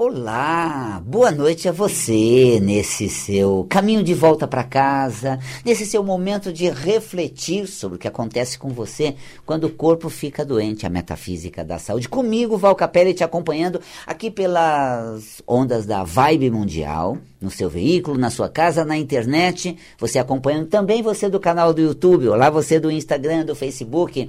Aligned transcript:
Olá, 0.00 1.02
boa 1.04 1.32
noite 1.32 1.68
a 1.68 1.72
você 1.72 2.60
nesse 2.62 3.08
seu 3.08 3.66
caminho 3.68 4.00
de 4.00 4.14
volta 4.14 4.46
para 4.46 4.62
casa, 4.62 5.40
nesse 5.64 5.84
seu 5.84 6.04
momento 6.04 6.52
de 6.52 6.70
refletir 6.70 7.66
sobre 7.66 7.96
o 7.96 7.98
que 7.98 8.06
acontece 8.06 8.56
com 8.56 8.68
você 8.68 9.16
quando 9.44 9.64
o 9.64 9.70
corpo 9.70 10.08
fica 10.08 10.44
doente, 10.44 10.86
a 10.86 10.88
metafísica 10.88 11.64
da 11.64 11.80
saúde. 11.80 12.08
Comigo, 12.08 12.56
Val 12.56 12.76
Capelli, 12.76 13.12
te 13.12 13.24
acompanhando 13.24 13.80
aqui 14.06 14.30
pelas 14.30 15.42
ondas 15.44 15.84
da 15.84 16.04
Vibe 16.04 16.52
Mundial, 16.52 17.18
no 17.40 17.50
seu 17.50 17.70
veículo, 17.70 18.18
na 18.18 18.30
sua 18.30 18.48
casa, 18.48 18.84
na 18.84 18.96
internet, 18.96 19.76
você 19.98 20.18
acompanhando 20.18 20.66
também 20.66 21.02
você 21.02 21.28
do 21.28 21.38
canal 21.38 21.72
do 21.72 21.80
YouTube, 21.80 22.28
olá 22.28 22.50
você 22.50 22.80
do 22.80 22.90
Instagram, 22.90 23.44
do 23.44 23.54
Facebook 23.54 24.28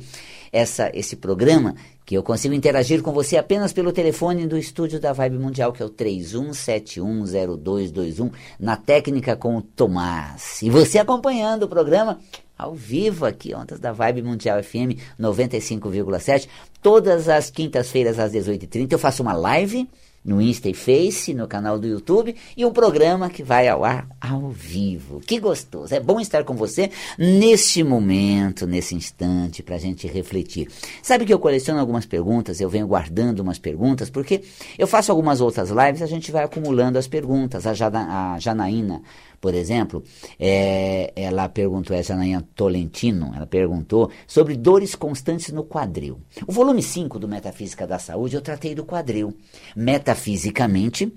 essa, 0.51 0.91
esse 0.93 1.15
programa, 1.15 1.75
que 2.05 2.17
eu 2.17 2.23
consigo 2.23 2.55
interagir 2.55 3.03
com 3.03 3.11
você 3.11 3.37
apenas 3.37 3.71
pelo 3.71 3.91
telefone 3.91 4.47
do 4.47 4.57
estúdio 4.57 4.99
da 4.99 5.13
Vibe 5.13 5.37
Mundial, 5.37 5.71
que 5.71 5.83
é 5.83 5.85
o 5.85 5.89
31710221, 5.89 8.31
na 8.59 8.75
técnica 8.75 9.35
com 9.35 9.57
o 9.57 9.61
Tomás. 9.61 10.63
E 10.63 10.69
você 10.69 10.97
acompanhando 10.97 11.63
o 11.63 11.67
programa 11.67 12.19
ao 12.57 12.73
vivo 12.73 13.25
aqui, 13.25 13.53
Ondas 13.55 13.79
da 13.79 13.91
Vibe 13.91 14.23
Mundial 14.23 14.61
FM 14.61 14.97
95,7, 15.19 16.47
todas 16.81 17.29
as 17.29 17.49
quintas-feiras 17.49 18.19
às 18.19 18.33
18h30. 18.33 18.91
Eu 18.91 18.99
faço 18.99 19.21
uma 19.21 19.33
live 19.33 19.87
no 20.29 20.39
Insta 20.39 20.69
e 20.69 20.75
Face, 20.75 21.33
no 21.33 21.47
canal 21.47 21.79
do 21.79 21.87
YouTube 21.87 22.35
e 22.55 22.63
um 22.63 22.71
programa 22.71 23.31
que 23.31 23.41
vai 23.41 23.67
ao 23.67 23.83
ar 23.83 24.07
ao 24.21 24.49
vivo. 24.49 25.19
Que 25.21 25.39
gostoso! 25.39 25.95
É 25.95 25.99
bom 25.99 26.19
estar 26.19 26.43
com 26.43 26.53
você 26.53 26.91
neste 27.17 27.83
momento, 27.83 28.67
nesse 28.67 28.93
instante, 28.93 29.63
para 29.63 29.75
a 29.75 29.79
gente 29.79 30.05
refletir. 30.05 30.69
Sabe 31.01 31.25
que 31.25 31.33
eu 31.33 31.39
coleciono 31.39 31.79
algumas 31.79 32.05
perguntas, 32.05 32.61
eu 32.61 32.69
venho 32.69 32.85
guardando 32.85 33.39
umas 33.39 33.57
perguntas, 33.57 34.07
porque 34.11 34.43
eu 34.77 34.85
faço 34.85 35.11
algumas 35.11 35.41
outras 35.41 35.71
lives, 35.71 36.03
a 36.03 36.07
gente 36.07 36.31
vai 36.31 36.43
acumulando 36.43 36.99
as 36.99 37.07
perguntas. 37.07 37.65
A, 37.65 37.71
a 37.71 38.39
Janaína 38.39 39.01
por 39.39 39.53
exemplo, 39.53 40.03
é, 40.39 41.11
ela 41.15 41.47
perguntou, 41.47 41.95
essa 41.95 42.13
Janaína 42.13 42.45
Tolentino, 42.55 43.31
ela 43.35 43.47
perguntou 43.47 44.11
sobre 44.27 44.55
dores 44.55 44.95
constantes 44.95 45.51
no 45.51 45.63
quadril. 45.63 46.19
O 46.47 46.51
volume 46.51 46.83
5 46.83 47.17
do 47.19 47.27
Metafísica 47.27 47.87
da 47.87 47.99
Saúde 47.99 48.35
eu 48.35 48.41
tratei 48.41 48.75
do 48.75 48.83
quadril. 48.83 49.33
Metafisicamente, 49.75 51.11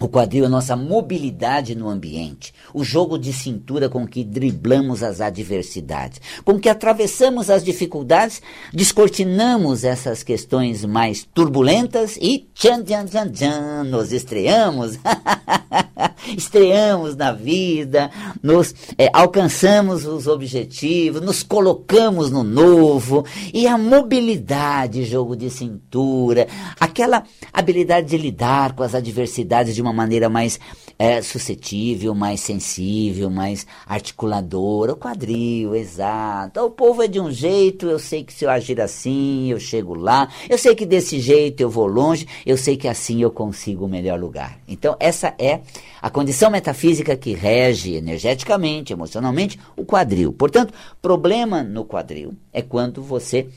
o 0.00 0.08
quadril 0.08 0.46
é 0.46 0.48
nossa 0.48 0.74
mobilidade 0.74 1.74
no 1.74 1.88
ambiente, 1.88 2.52
o 2.74 2.82
jogo 2.82 3.18
de 3.18 3.32
cintura 3.32 3.88
com 3.88 4.06
que 4.06 4.24
driblamos 4.24 5.02
as 5.02 5.20
adversidades, 5.20 6.20
com 6.44 6.58
que 6.58 6.68
atravessamos 6.68 7.50
as 7.50 7.62
dificuldades, 7.62 8.42
descortinamos 8.72 9.84
essas 9.84 10.22
questões 10.22 10.84
mais 10.84 11.22
turbulentas 11.22 12.16
e 12.20 12.48
tchan, 12.54 12.82
tchan, 12.82 13.04
tchan, 13.04 13.30
tchan, 13.30 13.84
nos 13.84 14.12
estreamos, 14.12 14.98
estreamos 16.36 17.16
na 17.16 17.32
vida, 17.32 18.10
nos 18.42 18.74
é, 18.98 19.10
alcançamos 19.12 20.04
os 20.06 20.26
objetivos, 20.26 21.20
nos 21.20 21.42
colocamos 21.42 22.30
no 22.30 22.42
novo. 22.42 23.24
E 23.52 23.66
a 23.66 23.76
mobilidade, 23.76 25.04
jogo 25.04 25.36
de 25.36 25.50
cintura, 25.50 26.46
aquela 26.78 27.24
habilidade 27.52 28.08
de 28.08 28.16
lidar 28.16 28.74
com 28.74 28.82
as 28.82 28.94
adversidades 28.94 29.74
de 29.74 29.82
uma 29.82 29.92
maneira 29.92 30.28
mais 30.28 30.58
é, 31.02 31.20
suscetível, 31.20 32.14
mais 32.14 32.38
sensível, 32.38 33.28
mais 33.28 33.66
articuladora. 33.84 34.92
O 34.92 34.96
quadril, 34.96 35.74
exato. 35.74 36.60
O 36.60 36.70
povo 36.70 37.02
é 37.02 37.08
de 37.08 37.18
um 37.18 37.28
jeito, 37.28 37.86
eu 37.86 37.98
sei 37.98 38.22
que 38.22 38.32
se 38.32 38.44
eu 38.44 38.50
agir 38.50 38.80
assim, 38.80 39.50
eu 39.50 39.58
chego 39.58 39.94
lá. 39.94 40.28
Eu 40.48 40.56
sei 40.56 40.76
que 40.76 40.86
desse 40.86 41.18
jeito 41.18 41.60
eu 41.60 41.68
vou 41.68 41.88
longe, 41.88 42.24
eu 42.46 42.56
sei 42.56 42.76
que 42.76 42.86
assim 42.86 43.20
eu 43.20 43.32
consigo 43.32 43.86
o 43.86 43.88
melhor 43.88 44.16
lugar. 44.16 44.60
Então, 44.68 44.94
essa 45.00 45.34
é 45.40 45.62
a 46.00 46.08
condição 46.08 46.52
metafísica 46.52 47.16
que 47.16 47.34
rege 47.34 47.94
energeticamente, 47.94 48.92
emocionalmente, 48.92 49.58
o 49.76 49.84
quadril. 49.84 50.32
Portanto, 50.32 50.72
problema 51.00 51.64
no 51.64 51.84
quadril 51.84 52.32
é 52.52 52.62
quando 52.62 53.02
você 53.02 53.48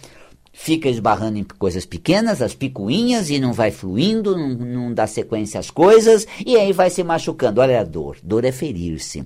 fica 0.57 0.89
esbarrando 0.89 1.37
em 1.37 1.43
coisas 1.43 1.85
pequenas, 1.85 2.41
as 2.41 2.55
picuinhas, 2.55 3.29
e 3.29 3.39
não 3.39 3.51
vai 3.51 3.71
fluindo, 3.71 4.35
não, 4.37 4.49
não 4.49 4.93
dá 4.93 5.05
sequência 5.05 5.59
às 5.59 5.69
coisas, 5.69 6.25
e 6.43 6.55
aí 6.55 6.71
vai 6.71 6.89
se 6.89 7.03
machucando. 7.03 7.59
Olha 7.59 7.81
a 7.81 7.83
dor. 7.83 8.17
Dor 8.23 8.45
é 8.45 8.51
ferir-se. 8.51 9.25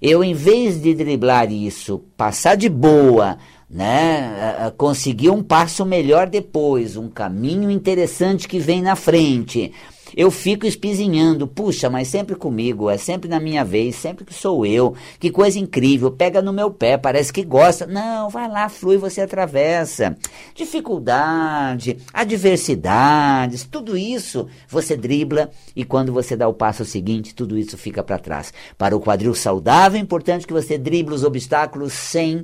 Eu, 0.00 0.22
em 0.22 0.34
vez 0.34 0.80
de 0.80 0.94
driblar 0.94 1.50
isso, 1.50 2.04
passar 2.16 2.54
de 2.54 2.68
boa, 2.68 3.38
né, 3.68 4.72
conseguir 4.76 5.30
um 5.30 5.42
passo 5.42 5.84
melhor 5.84 6.28
depois, 6.28 6.96
um 6.96 7.08
caminho 7.08 7.70
interessante 7.70 8.46
que 8.46 8.58
vem 8.58 8.82
na 8.82 8.94
frente 8.94 9.72
eu 10.16 10.30
fico 10.30 10.66
espizinhando, 10.66 11.46
puxa, 11.46 11.90
mas 11.90 12.08
sempre 12.08 12.34
comigo, 12.34 12.88
é 12.90 12.96
sempre 12.96 13.28
na 13.28 13.40
minha 13.40 13.64
vez, 13.64 13.96
sempre 13.96 14.24
que 14.24 14.34
sou 14.34 14.64
eu. 14.64 14.94
Que 15.18 15.30
coisa 15.30 15.58
incrível, 15.58 16.10
pega 16.10 16.40
no 16.40 16.52
meu 16.52 16.70
pé, 16.70 16.96
parece 16.96 17.32
que 17.32 17.42
gosta. 17.42 17.86
Não, 17.86 18.28
vai 18.28 18.48
lá, 18.48 18.68
flui, 18.68 18.96
você 18.96 19.20
atravessa. 19.20 20.16
Dificuldade, 20.54 21.98
adversidades, 22.12 23.64
tudo 23.64 23.96
isso 23.96 24.48
você 24.68 24.96
dribla 24.96 25.50
e 25.74 25.84
quando 25.84 26.12
você 26.12 26.36
dá 26.36 26.48
o 26.48 26.54
passo 26.54 26.84
seguinte, 26.84 27.34
tudo 27.34 27.58
isso 27.58 27.76
fica 27.76 28.02
para 28.02 28.18
trás. 28.18 28.52
Para 28.76 28.96
o 28.96 29.00
quadril 29.00 29.34
saudável, 29.34 29.98
é 29.98 30.02
importante 30.02 30.46
que 30.46 30.52
você 30.52 30.78
drible 30.78 31.14
os 31.14 31.24
obstáculos 31.24 31.92
sem 31.92 32.42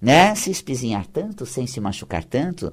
né, 0.00 0.34
se 0.34 0.50
espizinhar 0.50 1.06
tanto, 1.06 1.44
sem 1.44 1.66
se 1.66 1.80
machucar 1.80 2.24
tanto 2.24 2.72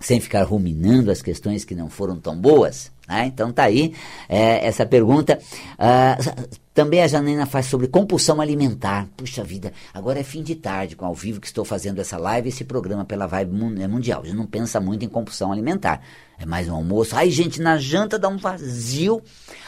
sem 0.00 0.20
ficar 0.20 0.42
ruminando 0.42 1.10
as 1.10 1.22
questões 1.22 1.64
que 1.64 1.74
não 1.74 1.88
foram 1.88 2.18
tão 2.18 2.36
boas. 2.36 2.90
Né? 3.08 3.26
Então 3.26 3.52
tá 3.52 3.64
aí 3.64 3.94
é, 4.28 4.66
essa 4.66 4.84
pergunta. 4.84 5.38
Uh, 5.74 6.56
também 6.74 7.02
a 7.02 7.06
Janina 7.06 7.46
faz 7.46 7.66
sobre 7.66 7.88
compulsão 7.88 8.38
alimentar. 8.38 9.08
Puxa 9.16 9.42
vida, 9.42 9.72
agora 9.94 10.20
é 10.20 10.22
fim 10.22 10.42
de 10.42 10.54
tarde, 10.54 10.94
com 10.94 11.06
ao 11.06 11.14
vivo 11.14 11.40
que 11.40 11.46
estou 11.46 11.64
fazendo 11.64 12.00
essa 12.00 12.18
live, 12.18 12.50
esse 12.50 12.64
programa 12.64 13.04
pela 13.04 13.26
Vibe 13.26 13.80
é 13.80 13.88
Mundial. 13.88 14.20
A 14.22 14.26
gente 14.26 14.36
não 14.36 14.46
pensa 14.46 14.78
muito 14.78 15.04
em 15.04 15.08
compulsão 15.08 15.50
alimentar. 15.50 16.02
É 16.38 16.44
mais 16.44 16.68
um 16.68 16.74
almoço. 16.74 17.16
Ai, 17.16 17.30
gente, 17.30 17.62
na 17.62 17.78
janta 17.78 18.18
dá 18.18 18.28
um 18.28 18.36
vazio. 18.36 19.22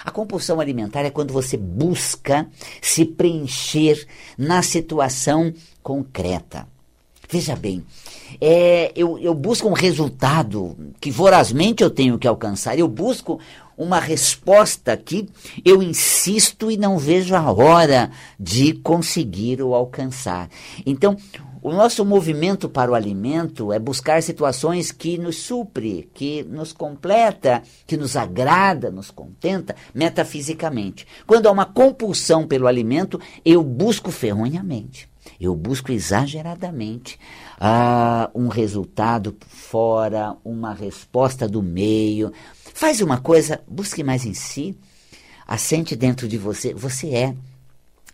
A 0.04 0.10
compulsão 0.10 0.60
alimentar 0.60 1.00
é 1.00 1.10
quando 1.10 1.32
você 1.32 1.56
busca 1.56 2.46
se 2.82 3.06
preencher 3.06 4.06
na 4.36 4.60
situação 4.62 5.54
concreta. 5.82 6.68
Veja 7.30 7.56
bem, 7.56 7.84
é, 8.40 8.92
eu, 8.94 9.18
eu 9.18 9.34
busco 9.34 9.68
um 9.68 9.72
resultado 9.72 10.76
que 11.00 11.10
vorazmente 11.10 11.82
eu 11.82 11.90
tenho 11.90 12.18
que 12.18 12.28
alcançar, 12.28 12.78
eu 12.78 12.88
busco 12.88 13.38
uma 13.76 14.00
resposta 14.00 14.96
que 14.96 15.28
eu 15.64 15.82
insisto 15.82 16.70
e 16.70 16.76
não 16.76 16.98
vejo 16.98 17.34
a 17.36 17.52
hora 17.52 18.10
de 18.38 18.72
conseguir 18.74 19.62
ou 19.62 19.74
alcançar. 19.74 20.48
Então, 20.84 21.16
o 21.62 21.72
nosso 21.72 22.04
movimento 22.04 22.68
para 22.68 22.90
o 22.90 22.94
alimento 22.94 23.72
é 23.72 23.78
buscar 23.78 24.22
situações 24.22 24.92
que 24.92 25.18
nos 25.18 25.36
supre, 25.36 26.08
que 26.14 26.44
nos 26.44 26.72
completa, 26.72 27.62
que 27.86 27.96
nos 27.96 28.16
agrada, 28.16 28.90
nos 28.90 29.10
contenta 29.10 29.74
metafisicamente. 29.92 31.06
Quando 31.26 31.46
há 31.46 31.50
uma 31.50 31.64
compulsão 31.64 32.46
pelo 32.46 32.66
alimento, 32.66 33.20
eu 33.44 33.62
busco 33.62 34.10
ferronhamente. 34.10 35.08
Eu 35.40 35.54
busco 35.54 35.92
exageradamente 35.92 37.18
ah, 37.58 38.30
um 38.34 38.48
resultado 38.48 39.36
fora, 39.48 40.36
uma 40.44 40.72
resposta 40.72 41.48
do 41.48 41.62
meio. 41.62 42.32
Faz 42.74 43.00
uma 43.00 43.18
coisa, 43.18 43.60
busque 43.66 44.04
mais 44.04 44.24
em 44.24 44.34
si, 44.34 44.76
assente 45.46 45.96
dentro 45.96 46.28
de 46.28 46.38
você. 46.38 46.74
Você 46.74 47.08
é 47.10 47.34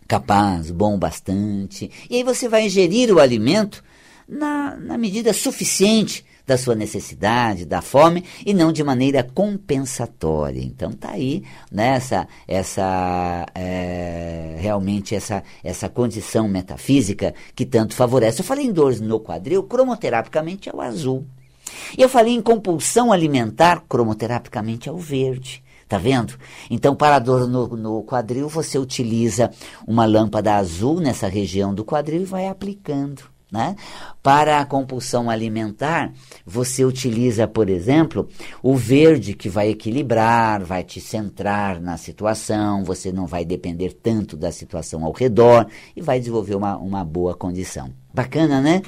capaz, 0.07 0.71
bom 0.71 0.97
bastante. 0.97 1.91
E 2.09 2.17
aí 2.17 2.23
você 2.23 2.47
vai 2.47 2.65
ingerir 2.65 3.11
o 3.11 3.19
alimento 3.19 3.83
na, 4.27 4.75
na 4.75 4.97
medida 4.97 5.33
suficiente 5.33 6.25
da 6.45 6.57
sua 6.57 6.75
necessidade, 6.75 7.65
da 7.65 7.81
fome, 7.81 8.23
e 8.45 8.53
não 8.53 8.71
de 8.71 8.83
maneira 8.83 9.23
compensatória. 9.23 10.61
Então 10.61 10.91
tá 10.91 11.11
aí 11.11 11.43
nessa 11.71 12.19
né, 12.19 12.27
essa 12.47 13.45
é, 13.55 14.57
realmente 14.59 15.15
essa 15.15 15.43
essa 15.63 15.89
condição 15.89 16.47
metafísica 16.47 17.33
que 17.55 17.65
tanto 17.65 17.95
favorece. 17.95 18.41
Eu 18.41 18.45
falei 18.45 18.65
em 18.65 18.71
dores 18.71 19.01
no 19.01 19.19
quadril, 19.19 19.63
cromoterapicamente 19.63 20.69
é 20.69 20.73
o 20.73 20.81
azul. 20.81 21.25
E 21.97 22.01
eu 22.01 22.09
falei 22.09 22.33
em 22.33 22.41
compulsão 22.41 23.11
alimentar, 23.11 23.83
cromoterapicamente 23.87 24.87
é 24.89 24.91
o 24.91 24.97
verde. 24.97 25.63
Tá 25.87 25.99
vendo? 25.99 26.33
Então, 26.69 26.95
para 26.95 27.17
a 27.17 27.19
dor 27.19 27.47
no, 27.47 27.67
no, 27.67 28.03
quadril, 28.03 28.49
você 28.49 28.79
utiliza 28.79 29.51
uma 29.85 30.05
lâmpada 30.05 30.55
azul 30.55 30.99
nessa 30.99 31.27
região 31.27 31.75
do 31.75 31.85
quadril 31.85 32.21
e 32.21 32.25
vai 32.25 32.47
aplicando. 32.47 33.34
Né? 33.55 33.73
Para 34.21 34.59
a 34.59 34.65
compulsão 34.65 35.29
alimentar, 35.29 36.11
você 36.45 36.83
utiliza, 36.83 37.47
por 37.47 37.69
exemplo, 37.69 38.27
o 38.61 38.75
verde 38.75 39.33
que 39.33 39.47
vai 39.47 39.69
equilibrar, 39.69 40.61
vai 40.61 40.83
te 40.83 40.99
centrar 40.99 41.79
na 41.79 41.95
situação, 41.95 42.83
você 42.83 43.13
não 43.13 43.25
vai 43.25 43.45
depender 43.45 43.93
tanto 43.93 44.35
da 44.35 44.51
situação 44.51 45.05
ao 45.05 45.13
redor 45.13 45.67
e 45.95 46.01
vai 46.01 46.19
desenvolver 46.19 46.55
uma, 46.55 46.75
uma 46.77 47.05
boa 47.05 47.33
condição. 47.33 47.93
Bacana, 48.13 48.59
né? 48.59 48.81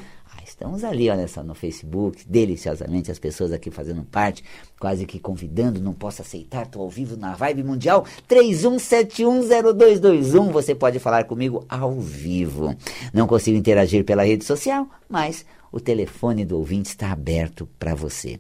Estamos 0.57 0.83
ali, 0.83 1.07
olha 1.07 1.27
só, 1.27 1.44
no 1.44 1.54
Facebook, 1.54 2.25
deliciosamente, 2.27 3.12
as 3.12 3.19
pessoas 3.19 3.54
aqui 3.54 3.69
fazendo 3.69 4.04
parte, 4.04 4.44
quase 4.80 5.06
que 5.06 5.19
convidando, 5.19 5.80
não 5.80 5.94
posso 5.94 6.24
aceitar, 6.24 6.65
estou 6.65 6.81
ao 6.81 6.89
vivo 6.89 7.15
na 7.15 7.36
Vibe 7.36 7.62
Mundial, 7.62 8.04
31710221, 8.27 10.51
você 10.51 10.74
pode 10.74 10.98
falar 10.98 11.25
comigo 11.25 11.63
ao 11.69 12.00
vivo. 12.00 12.75
Não 13.13 13.27
consigo 13.27 13.56
interagir 13.56 14.04
pela 14.04 14.25
rede 14.25 14.45
social, 14.45 14.89
mas 15.07 15.45
o 15.71 15.80
telefone 15.80 16.44
do 16.44 16.57
ouvinte 16.57 16.89
está 16.89 17.12
aberto 17.12 17.69
para 17.77 17.94
você. 17.94 18.39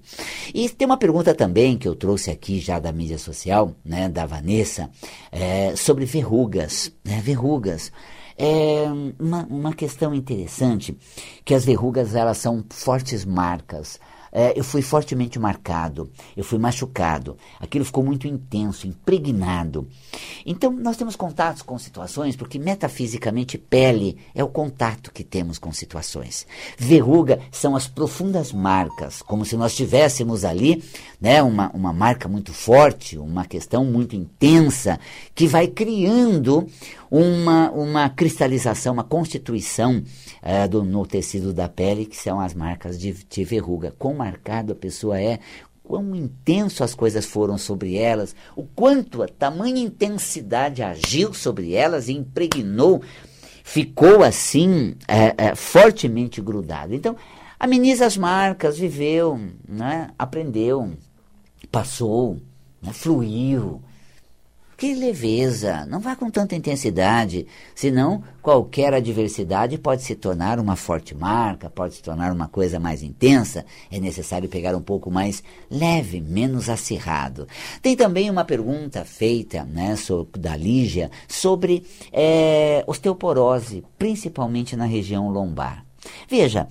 E 0.55 0.67
tem 0.69 0.87
uma 0.87 0.97
pergunta 0.97 1.35
também 1.35 1.77
que 1.77 1.87
eu 1.87 1.93
trouxe 1.93 2.31
aqui 2.31 2.59
já 2.59 2.79
da 2.79 2.91
mídia 2.91 3.19
social, 3.19 3.75
né, 3.85 4.09
da 4.09 4.25
Vanessa, 4.25 4.89
é, 5.31 5.75
sobre 5.75 6.05
verrugas, 6.05 6.91
né, 7.05 7.21
verrugas. 7.23 7.91
É 8.37 8.85
uma, 9.19 9.45
uma 9.49 9.73
questão 9.73 10.13
interessante 10.13 10.95
que 11.43 11.53
as 11.53 11.65
verrugas 11.65 12.13
elas 12.13 12.37
são 12.37 12.63
fortes 12.69 13.25
marcas 13.25 13.99
é, 14.31 14.53
eu 14.55 14.63
fui 14.63 14.81
fortemente 14.81 15.39
marcado, 15.39 16.11
eu 16.35 16.43
fui 16.43 16.59
machucado, 16.59 17.37
aquilo 17.59 17.85
ficou 17.85 18.03
muito 18.03 18.27
intenso, 18.27 18.87
impregnado. 18.87 19.87
Então, 20.45 20.71
nós 20.71 20.97
temos 20.97 21.15
contatos 21.15 21.61
com 21.61 21.77
situações, 21.77 22.35
porque 22.35 22.59
metafisicamente 22.59 23.57
pele 23.57 24.17
é 24.35 24.43
o 24.43 24.47
contato 24.47 25.11
que 25.11 25.23
temos 25.23 25.57
com 25.57 25.71
situações. 25.71 26.45
Verruga 26.77 27.39
são 27.51 27.75
as 27.75 27.87
profundas 27.87 28.51
marcas, 28.51 29.21
como 29.21 29.45
se 29.45 29.55
nós 29.55 29.75
tivéssemos 29.75 30.45
ali 30.45 30.83
né, 31.19 31.41
uma, 31.41 31.71
uma 31.73 31.93
marca 31.93 32.27
muito 32.27 32.53
forte, 32.53 33.17
uma 33.17 33.45
questão 33.45 33.85
muito 33.85 34.15
intensa, 34.15 34.99
que 35.33 35.47
vai 35.47 35.67
criando 35.67 36.67
uma, 37.09 37.71
uma 37.71 38.09
cristalização, 38.09 38.93
uma 38.93 39.03
constituição 39.03 40.03
é, 40.41 40.67
do, 40.67 40.83
no 40.83 41.05
tecido 41.05 41.53
da 41.53 41.69
pele, 41.69 42.05
que 42.05 42.17
são 42.17 42.39
as 42.39 42.53
marcas 42.53 42.99
de, 42.99 43.13
de 43.13 43.43
verruga. 43.43 43.93
Quão 43.97 44.13
marcado 44.13 44.73
a 44.73 44.75
pessoa 44.75 45.19
é, 45.19 45.39
quão 45.87 46.13
intenso 46.13 46.83
as 46.83 46.93
coisas 46.93 47.25
foram 47.25 47.57
sobre 47.57 47.95
elas, 47.95 48.35
o 48.55 48.63
quanto 48.63 49.23
a 49.23 49.27
tamanha 49.27 49.81
intensidade 49.81 50.83
agiu 50.83 51.33
sobre 51.33 51.73
elas 51.73 52.09
e 52.09 52.13
impregnou, 52.13 53.01
ficou 53.63 54.21
assim 54.21 54.95
é, 55.07 55.33
é, 55.37 55.55
fortemente 55.55 56.41
grudado. 56.41 56.93
Então, 56.93 57.15
ameniza 57.57 58.05
as 58.05 58.17
marcas, 58.17 58.77
viveu, 58.77 59.39
né, 59.67 60.09
aprendeu, 60.19 60.91
passou, 61.71 62.37
né, 62.81 62.91
fluiu, 62.91 63.81
que 64.77 64.93
leveza! 64.93 65.87
Não 65.87 65.99
vá 65.99 66.15
com 66.15 66.29
tanta 66.29 66.55
intensidade, 66.55 67.47
senão 67.73 68.23
qualquer 68.43 68.93
adversidade 68.93 69.75
pode 69.79 70.03
se 70.03 70.13
tornar 70.13 70.59
uma 70.59 70.75
forte 70.75 71.15
marca, 71.15 71.67
pode 71.67 71.95
se 71.95 72.03
tornar 72.03 72.31
uma 72.31 72.47
coisa 72.47 72.79
mais 72.79 73.01
intensa. 73.01 73.65
É 73.91 73.99
necessário 73.99 74.47
pegar 74.47 74.75
um 74.75 74.81
pouco 74.81 75.09
mais 75.09 75.43
leve, 75.69 76.21
menos 76.21 76.69
acirrado. 76.69 77.47
Tem 77.81 77.95
também 77.95 78.29
uma 78.29 78.45
pergunta 78.45 79.03
feita 79.03 79.63
né, 79.63 79.95
da 80.37 80.55
Lígia 80.55 81.09
sobre 81.27 81.83
é, 82.13 82.83
osteoporose, 82.85 83.83
principalmente 83.97 84.75
na 84.75 84.85
região 84.85 85.27
lombar. 85.27 85.83
Veja, 86.29 86.67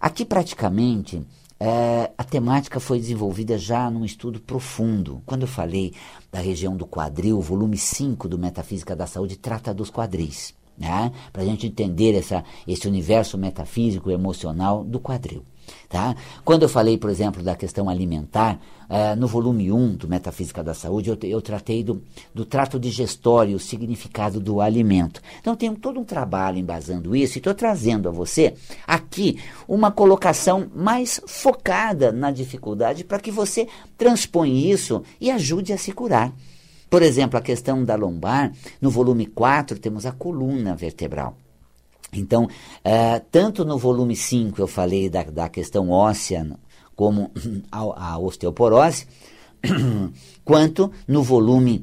aqui 0.00 0.24
praticamente 0.24 1.22
é, 1.64 2.10
a 2.18 2.24
temática 2.24 2.80
foi 2.80 2.98
desenvolvida 2.98 3.56
já 3.56 3.88
num 3.88 4.04
estudo 4.04 4.40
profundo. 4.40 5.22
Quando 5.24 5.42
eu 5.42 5.46
falei 5.46 5.94
da 6.32 6.40
região 6.40 6.76
do 6.76 6.84
quadril, 6.84 7.40
volume 7.40 7.78
5 7.78 8.28
do 8.28 8.36
Metafísica 8.36 8.96
da 8.96 9.06
Saúde 9.06 9.36
trata 9.36 9.72
dos 9.72 9.88
quadris. 9.88 10.54
Né? 10.76 11.12
Para 11.32 11.42
a 11.42 11.44
gente 11.44 11.68
entender 11.68 12.14
essa, 12.14 12.42
esse 12.66 12.88
universo 12.88 13.38
metafísico 13.38 14.10
e 14.10 14.12
emocional 14.12 14.82
do 14.82 14.98
quadril. 14.98 15.44
Tá? 15.88 16.16
Quando 16.44 16.62
eu 16.62 16.68
falei, 16.68 16.96
por 16.96 17.10
exemplo, 17.10 17.42
da 17.42 17.54
questão 17.54 17.88
alimentar, 17.88 18.58
uh, 18.88 19.14
no 19.16 19.26
volume 19.26 19.70
1 19.70 19.96
do 19.96 20.08
Metafísica 20.08 20.62
da 20.62 20.72
Saúde, 20.72 21.10
eu, 21.10 21.18
eu 21.22 21.42
tratei 21.42 21.84
do, 21.84 22.02
do 22.34 22.44
trato 22.44 22.80
digestório, 22.80 23.56
o 23.56 23.60
significado 23.60 24.40
do 24.40 24.60
alimento. 24.60 25.20
Então, 25.40 25.54
tenho 25.54 25.74
todo 25.76 26.00
um 26.00 26.04
trabalho 26.04 26.58
embasando 26.58 27.14
isso 27.14 27.36
e 27.36 27.40
estou 27.40 27.54
trazendo 27.54 28.08
a 28.08 28.12
você 28.12 28.54
aqui 28.86 29.38
uma 29.68 29.90
colocação 29.90 30.70
mais 30.74 31.20
focada 31.26 32.10
na 32.10 32.30
dificuldade 32.30 33.04
para 33.04 33.20
que 33.20 33.30
você 33.30 33.68
transpõe 33.98 34.70
isso 34.70 35.02
e 35.20 35.30
ajude 35.30 35.72
a 35.72 35.78
se 35.78 35.92
curar. 35.92 36.32
Por 36.88 37.02
exemplo, 37.02 37.38
a 37.38 37.42
questão 37.42 37.84
da 37.84 37.94
lombar, 37.94 38.52
no 38.80 38.90
volume 38.90 39.24
4 39.24 39.78
temos 39.78 40.04
a 40.04 40.12
coluna 40.12 40.74
vertebral. 40.74 41.36
Então, 42.12 42.44
uh, 42.44 43.24
tanto 43.30 43.64
no 43.64 43.78
volume 43.78 44.14
5 44.14 44.60
eu 44.60 44.66
falei 44.66 45.08
da, 45.08 45.22
da 45.22 45.48
questão 45.48 45.88
óssea, 45.90 46.46
como 46.94 47.30
a, 47.72 48.12
a 48.12 48.18
osteoporose, 48.18 49.06
quanto 50.44 50.92
no 51.08 51.22
volume 51.22 51.82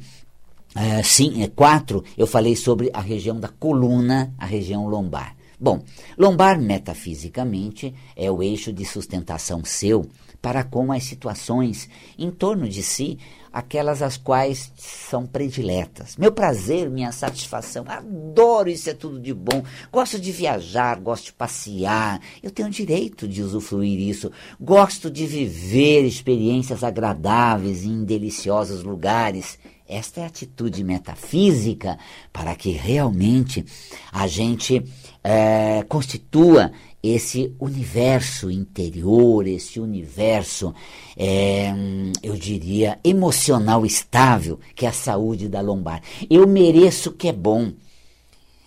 uh, 0.75 1.03
sim, 1.03 1.49
4 1.55 2.03
eu 2.17 2.27
falei 2.27 2.55
sobre 2.55 2.91
a 2.93 3.01
região 3.01 3.39
da 3.39 3.47
coluna, 3.47 4.33
a 4.37 4.45
região 4.45 4.87
lombar. 4.87 5.35
Bom, 5.59 5.83
lombar 6.17 6.59
metafisicamente 6.59 7.93
é 8.15 8.31
o 8.31 8.41
eixo 8.41 8.71
de 8.71 8.85
sustentação 8.85 9.65
seu 9.65 10.07
para 10.41 10.63
com 10.63 10.91
as 10.91 11.03
situações 11.03 11.89
em 12.17 12.31
torno 12.31 12.69
de 12.69 12.81
si 12.81 13.19
aquelas 13.51 14.01
as 14.01 14.15
quais 14.15 14.71
são 14.77 15.25
prediletas. 15.25 16.15
Meu 16.15 16.31
prazer, 16.31 16.89
minha 16.89 17.11
satisfação, 17.11 17.83
adoro 17.87 18.69
isso 18.69 18.89
é 18.89 18.93
tudo 18.93 19.19
de 19.19 19.33
bom. 19.33 19.63
Gosto 19.91 20.19
de 20.19 20.31
viajar, 20.31 20.99
gosto 20.99 21.25
de 21.25 21.33
passear. 21.33 22.21
Eu 22.41 22.51
tenho 22.51 22.69
direito 22.69 23.27
de 23.27 23.41
usufruir 23.41 23.99
isso. 23.99 24.31
Gosto 24.59 25.09
de 25.09 25.25
viver 25.25 26.05
experiências 26.05 26.83
agradáveis 26.83 27.83
em 27.83 28.05
deliciosos 28.05 28.83
lugares. 28.83 29.57
Esta 29.87 30.21
é 30.21 30.23
a 30.23 30.27
atitude 30.27 30.83
metafísica 30.83 31.97
para 32.31 32.55
que 32.55 32.69
realmente 32.69 33.65
a 34.11 34.27
gente 34.27 34.85
é, 35.23 35.83
constitua 35.87 36.71
esse 37.01 37.53
universo 37.59 38.51
interior, 38.51 39.47
esse 39.47 39.79
universo, 39.79 40.73
é, 41.17 41.73
eu 42.21 42.35
diria, 42.35 42.99
emocional 43.03 43.85
estável, 43.85 44.59
que 44.75 44.85
é 44.85 44.89
a 44.89 44.93
saúde 44.93 45.47
da 45.47 45.61
lombar. 45.61 46.01
Eu 46.29 46.45
mereço 46.45 47.09
o 47.09 47.13
que 47.13 47.29
é 47.29 47.33
bom. 47.33 47.71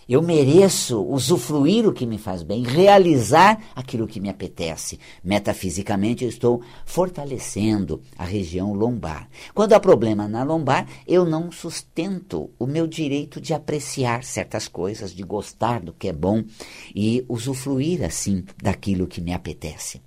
Eu 0.07 0.21
mereço 0.21 1.01
usufruir 1.01 1.87
o 1.87 1.93
que 1.93 2.05
me 2.05 2.17
faz 2.17 2.43
bem, 2.43 2.63
realizar 2.63 3.61
aquilo 3.75 4.07
que 4.07 4.19
me 4.19 4.29
apetece. 4.29 4.99
Metafisicamente, 5.23 6.23
eu 6.23 6.29
estou 6.29 6.61
fortalecendo 6.85 8.01
a 8.17 8.25
região 8.25 8.73
lombar. 8.73 9.29
Quando 9.53 9.73
há 9.73 9.79
problema 9.79 10.27
na 10.27 10.43
lombar, 10.43 10.87
eu 11.07 11.25
não 11.25 11.51
sustento 11.51 12.49
o 12.59 12.65
meu 12.65 12.87
direito 12.87 13.39
de 13.39 13.53
apreciar 13.53 14.23
certas 14.23 14.67
coisas, 14.67 15.13
de 15.13 15.23
gostar 15.23 15.81
do 15.81 15.93
que 15.93 16.07
é 16.07 16.13
bom 16.13 16.43
e 16.93 17.25
usufruir, 17.29 18.03
assim, 18.03 18.43
daquilo 18.61 19.07
que 19.07 19.21
me 19.21 19.33
apetece. 19.33 20.01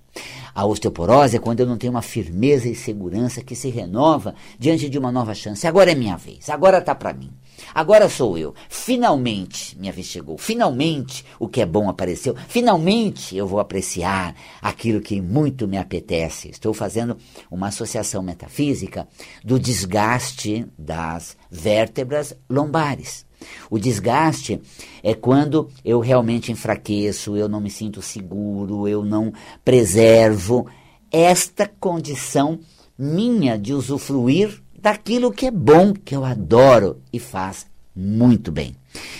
A 0.57 0.65
osteoporose 0.65 1.35
é 1.35 1.39
quando 1.39 1.59
eu 1.59 1.67
não 1.67 1.77
tenho 1.77 1.93
uma 1.93 2.01
firmeza 2.01 2.67
e 2.67 2.73
segurança 2.73 3.43
que 3.43 3.55
se 3.55 3.69
renova 3.69 4.33
diante 4.57 4.89
de 4.89 4.97
uma 4.97 5.11
nova 5.11 5.35
chance. 5.35 5.67
Agora 5.67 5.91
é 5.91 5.95
minha 5.95 6.17
vez, 6.17 6.49
agora 6.49 6.79
está 6.79 6.95
para 6.95 7.13
mim. 7.13 7.31
Agora 7.75 8.09
sou 8.09 8.37
eu. 8.39 8.55
Finalmente 8.67 9.77
minha 9.77 9.93
vez 9.93 10.07
chegou. 10.07 10.35
Finalmente 10.35 11.23
o 11.39 11.47
que 11.47 11.61
é 11.61 11.65
bom 11.65 11.87
apareceu. 11.87 12.35
Finalmente 12.47 13.37
eu 13.37 13.45
vou 13.45 13.59
apreciar 13.59 14.35
aquilo 14.59 14.99
que 14.99 15.21
muito 15.21 15.67
me 15.67 15.77
apetece. 15.77 16.49
Estou 16.49 16.73
fazendo 16.73 17.17
uma 17.51 17.67
associação 17.67 18.23
metafísica 18.23 19.07
do 19.43 19.59
desgaste 19.59 20.65
das 20.75 21.37
vértebras 21.51 22.35
lombares. 22.49 23.26
O 23.69 23.77
desgaste 23.77 24.61
é 25.03 25.13
quando 25.13 25.69
eu 25.83 25.99
realmente 25.99 26.51
enfraqueço, 26.51 27.35
eu 27.35 27.47
não 27.47 27.59
me 27.59 27.69
sinto 27.69 28.01
seguro, 28.01 28.87
eu 28.87 29.03
não 29.03 29.31
preservo 29.63 30.67
esta 31.11 31.69
condição 31.79 32.59
minha 32.97 33.57
de 33.57 33.73
usufruir 33.73 34.61
daquilo 34.79 35.31
que 35.31 35.45
é 35.45 35.51
bom, 35.51 35.93
que 35.93 36.15
eu 36.15 36.23
adoro 36.23 37.01
e 37.11 37.19
faz 37.19 37.67
muito 37.95 38.51
bem. 38.51 38.75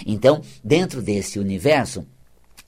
Então, 0.05 0.41
dentro 0.63 1.01
desse 1.01 1.39
universo, 1.39 2.05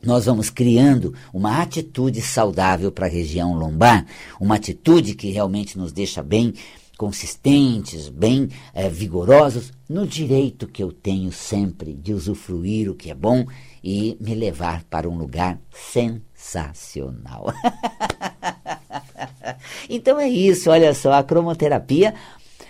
nós 0.02 0.26
vamos 0.26 0.50
criando 0.50 1.14
uma 1.34 1.62
atitude 1.62 2.22
saudável 2.22 2.92
para 2.92 3.06
a 3.06 3.10
região 3.10 3.54
lombar, 3.54 4.06
uma 4.40 4.56
atitude 4.56 5.14
que 5.14 5.30
realmente 5.30 5.78
nos 5.78 5.92
deixa 5.92 6.24
bem 6.24 6.54
consistentes, 7.00 8.10
bem 8.10 8.50
é, 8.74 8.90
vigorosos, 8.90 9.72
no 9.88 10.06
direito 10.06 10.68
que 10.68 10.84
eu 10.84 10.92
tenho 10.92 11.32
sempre 11.32 11.94
de 11.94 12.14
usufruir 12.14 12.92
o 12.92 12.94
que 12.94 13.10
é 13.10 13.16
bom 13.16 13.46
e 13.82 14.18
me 14.20 14.36
levar 14.36 14.84
para 14.84 15.08
um 15.08 15.18
lugar 15.18 15.58
sensacional. 15.72 17.54
então 19.90 20.20
é 20.20 20.28
isso, 20.28 20.70
olha 20.70 20.94
só, 20.94 21.14
a 21.14 21.24
cromoterapia 21.24 22.14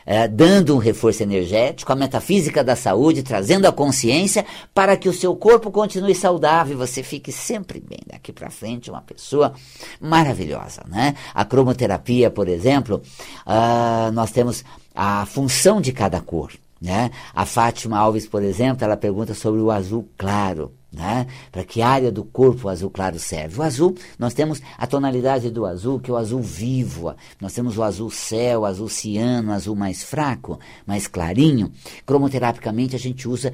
é, 0.10 0.28
dando 0.28 0.74
um 0.74 0.80
reforço 0.80 1.22
energético, 1.22 1.94
a 1.94 1.96
metafísica 1.96 2.64
da 2.64 2.76
saúde, 2.76 3.22
trazendo 3.22 3.68
a 3.68 3.72
consciência 3.72 4.44
para 4.74 4.98
que 4.98 5.08
o 5.08 5.14
seu 5.14 5.36
corpo 5.36 5.70
continue 5.70 6.16
saudável 6.16 6.74
e 6.74 6.78
você 6.78 7.04
fique 7.04 7.32
sempre 7.32 7.80
bem. 7.80 8.00
Daqui 8.08 8.34
para 8.34 8.50
frente, 8.50 8.90
uma 8.90 9.02
pessoa 9.02 9.54
maravilhosa, 10.02 10.82
né? 10.88 11.14
A 11.32 11.46
cromoterapia, 11.46 12.32
por 12.32 12.48
exemplo, 12.48 13.04
uh, 13.46 14.12
nós 14.12 14.32
temos 14.32 14.66
a 14.96 15.28
função 15.28 15.80
de 15.80 15.94
cada 15.94 16.20
cor. 16.20 16.54
Né? 16.82 17.12
A 17.36 17.46
Fátima 17.46 18.00
Alves, 18.00 18.26
por 18.28 18.42
exemplo, 18.42 18.84
ela 18.84 18.98
pergunta 18.98 19.36
sobre 19.36 19.62
o 19.62 19.70
azul 19.70 20.10
claro. 20.18 20.74
Né? 20.92 21.28
Para 21.52 21.64
que 21.64 21.84
área 21.84 22.12
do 22.12 22.24
corpo 22.24 22.68
o 22.68 22.70
azul 22.70 22.90
claro 22.90 23.20
serve? 23.20 23.60
O 23.60 23.64
azul, 23.64 23.96
nós 24.18 24.34
temos 24.34 24.60
a 24.76 24.88
tonalidade 24.88 25.52
do 25.52 25.66
azul, 25.66 26.00
que 26.00 26.10
é 26.10 26.14
o 26.14 26.18
azul 26.18 26.42
vivo. 26.42 27.14
Nós 27.40 27.54
temos 27.54 27.78
o 27.78 27.84
azul 27.84 28.10
céu, 28.10 28.66
azul 28.66 28.90
ciano, 28.90 29.52
azul 29.52 29.76
mais 29.76 30.04
fraco, 30.04 30.60
mais 30.88 31.08
clarinho. 31.08 31.72
Cromoterapicamente 32.08 32.96
a 32.96 33.00
gente 33.00 33.28
usa 33.28 33.54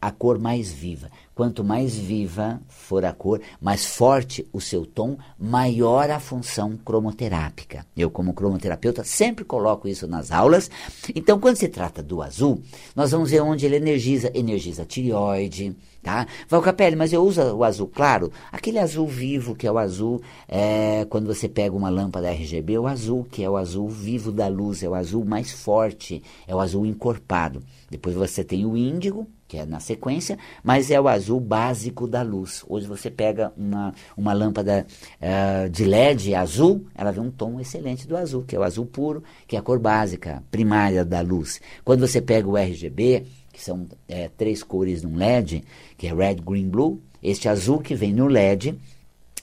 a 0.00 0.10
cor 0.10 0.38
mais 0.38 0.70
viva. 0.70 1.10
Quanto 1.34 1.64
mais 1.64 1.94
viva 1.94 2.60
for 2.68 3.04
a 3.04 3.12
cor, 3.12 3.40
mais 3.60 3.84
forte 3.84 4.46
o 4.52 4.60
seu 4.60 4.86
tom, 4.86 5.18
maior 5.38 6.10
a 6.10 6.20
função 6.20 6.76
cromoterápica. 6.76 7.84
Eu, 7.96 8.10
como 8.10 8.32
cromoterapeuta, 8.32 9.04
sempre 9.04 9.44
coloco 9.44 9.88
isso 9.88 10.06
nas 10.06 10.32
aulas. 10.32 10.70
Então, 11.14 11.38
quando 11.38 11.56
se 11.56 11.68
trata 11.68 12.02
do 12.02 12.22
azul, 12.22 12.62
nós 12.94 13.10
vamos 13.10 13.30
ver 13.30 13.42
onde 13.42 13.66
ele 13.66 13.76
energiza. 13.76 14.30
Energiza 14.34 14.82
a 14.82 14.86
tireoide, 14.86 15.76
tá? 16.06 16.24
Valcapelli, 16.48 16.94
mas 16.94 17.12
eu 17.12 17.20
uso 17.20 17.42
o 17.42 17.64
azul 17.64 17.88
claro? 17.88 18.30
Aquele 18.52 18.78
azul 18.78 19.08
vivo, 19.08 19.56
que 19.56 19.66
é 19.66 19.72
o 19.72 19.76
azul, 19.76 20.22
é, 20.46 21.04
quando 21.10 21.26
você 21.26 21.48
pega 21.48 21.74
uma 21.74 21.88
lâmpada 21.88 22.30
RGB, 22.30 22.78
o 22.78 22.86
azul, 22.86 23.26
que 23.28 23.42
é 23.42 23.50
o 23.50 23.56
azul 23.56 23.88
vivo 23.88 24.30
da 24.30 24.46
luz, 24.46 24.84
é 24.84 24.88
o 24.88 24.94
azul 24.94 25.24
mais 25.24 25.50
forte, 25.50 26.22
é 26.46 26.54
o 26.54 26.60
azul 26.60 26.86
encorpado. 26.86 27.60
Depois 27.90 28.14
você 28.14 28.44
tem 28.44 28.64
o 28.64 28.76
índigo, 28.76 29.26
que 29.48 29.58
é 29.58 29.66
na 29.66 29.80
sequência, 29.80 30.38
mas 30.62 30.92
é 30.92 31.00
o 31.00 31.08
azul 31.08 31.40
básico 31.40 32.06
da 32.06 32.22
luz. 32.22 32.64
Hoje 32.68 32.86
você 32.86 33.10
pega 33.10 33.52
uma, 33.56 33.92
uma 34.16 34.32
lâmpada 34.32 34.86
uh, 35.20 35.68
de 35.68 35.84
LED 35.84 36.36
azul, 36.36 36.86
ela 36.94 37.10
vê 37.10 37.18
um 37.18 37.32
tom 37.32 37.58
excelente 37.58 38.06
do 38.06 38.16
azul, 38.16 38.44
que 38.44 38.54
é 38.54 38.58
o 38.58 38.62
azul 38.62 38.86
puro, 38.86 39.24
que 39.46 39.56
é 39.56 39.58
a 39.58 39.62
cor 39.62 39.80
básica, 39.80 40.42
primária 40.52 41.04
da 41.04 41.20
luz. 41.20 41.60
Quando 41.84 42.06
você 42.06 42.20
pega 42.20 42.48
o 42.48 42.56
RGB, 42.56 43.24
que 43.56 43.64
são 43.64 43.86
é, 44.06 44.28
três 44.28 44.62
cores 44.62 45.02
num 45.02 45.16
LED, 45.16 45.64
que 45.96 46.06
é 46.06 46.12
red, 46.12 46.34
green, 46.34 46.68
blue, 46.68 47.00
este 47.22 47.48
azul 47.48 47.78
que 47.78 47.94
vem 47.94 48.12
no 48.12 48.26
LED, 48.26 48.78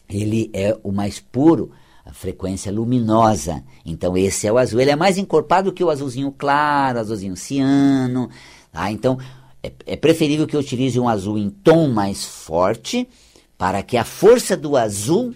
ele 0.07 0.51
é 0.53 0.77
o 0.83 0.91
mais 0.91 1.19
puro, 1.19 1.71
a 2.05 2.13
frequência 2.13 2.71
luminosa. 2.71 3.63
Então 3.83 4.15
esse 4.15 4.45
é 4.45 4.53
o 4.53 4.59
azul. 4.59 4.79
Ele 4.79 4.91
é 4.91 4.95
mais 4.95 5.17
encorpado 5.17 5.73
que 5.73 5.83
o 5.83 5.89
azulzinho 5.89 6.31
claro, 6.31 6.99
azulzinho 6.99 7.35
ciano. 7.35 8.29
Tá? 8.71 8.91
Então 8.91 9.17
é, 9.63 9.71
é 9.87 9.95
preferível 9.95 10.45
que 10.45 10.55
eu 10.55 10.59
utilize 10.59 10.99
um 10.99 11.09
azul 11.09 11.35
em 11.35 11.49
tom 11.49 11.87
mais 11.87 12.23
forte 12.23 13.09
para 13.57 13.81
que 13.81 13.97
a 13.97 14.03
força 14.03 14.55
do 14.55 14.77
azul 14.77 15.33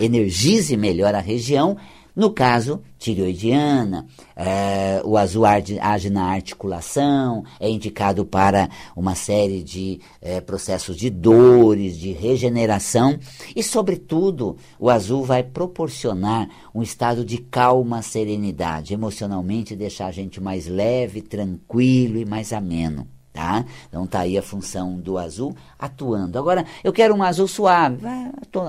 energize 0.00 0.76
melhor 0.76 1.14
a 1.14 1.20
região. 1.20 1.76
No 2.16 2.30
caso, 2.30 2.80
tireoidiana, 2.98 4.06
é, 4.34 5.02
o 5.04 5.18
azul 5.18 5.44
age 5.44 6.08
na 6.08 6.24
articulação, 6.24 7.44
é 7.60 7.68
indicado 7.68 8.24
para 8.24 8.70
uma 8.96 9.14
série 9.14 9.62
de 9.62 10.00
é, 10.22 10.40
processos 10.40 10.96
de 10.96 11.10
dores, 11.10 11.98
de 11.98 12.12
regeneração 12.12 13.18
e, 13.54 13.62
sobretudo, 13.62 14.56
o 14.80 14.88
azul 14.88 15.24
vai 15.24 15.42
proporcionar 15.42 16.48
um 16.74 16.82
estado 16.82 17.22
de 17.22 17.36
calma, 17.36 18.00
serenidade, 18.00 18.94
emocionalmente 18.94 19.76
deixar 19.76 20.06
a 20.06 20.12
gente 20.12 20.40
mais 20.40 20.66
leve, 20.66 21.20
tranquilo 21.20 22.16
e 22.16 22.24
mais 22.24 22.50
ameno. 22.50 23.06
Tá? 23.36 23.66
Então 23.86 24.06
tá 24.06 24.20
aí 24.20 24.38
a 24.38 24.42
função 24.42 24.98
do 24.98 25.18
azul 25.18 25.54
atuando. 25.78 26.38
Agora, 26.38 26.64
eu 26.82 26.90
quero 26.90 27.14
um 27.14 27.22
azul 27.22 27.46
suave. 27.46 27.98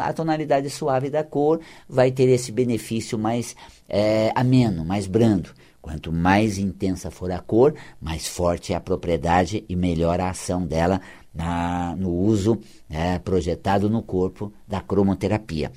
A 0.02 0.12
tonalidade 0.12 0.70
suave 0.70 1.10
da 1.10 1.24
cor 1.24 1.62
vai 1.88 2.12
ter 2.12 2.28
esse 2.28 2.52
benefício 2.52 3.18
mais 3.18 3.56
é, 3.88 4.30
ameno, 4.36 4.84
mais 4.84 5.08
brando. 5.08 5.52
Quanto 5.82 6.12
mais 6.12 6.58
intensa 6.58 7.10
for 7.10 7.32
a 7.32 7.40
cor, 7.40 7.74
mais 8.02 8.28
forte 8.28 8.74
é 8.74 8.76
a 8.76 8.82
propriedade 8.82 9.64
e 9.70 9.74
melhor 9.74 10.20
a 10.20 10.32
ação 10.32 10.68
dela 10.68 11.00
na, 11.34 11.96
no 11.96 12.12
uso 12.12 12.60
é, 12.90 13.18
projetado 13.20 13.90
no 13.90 14.04
corpo 14.04 14.52
da 14.68 14.82
cromoterapia. 14.82 15.72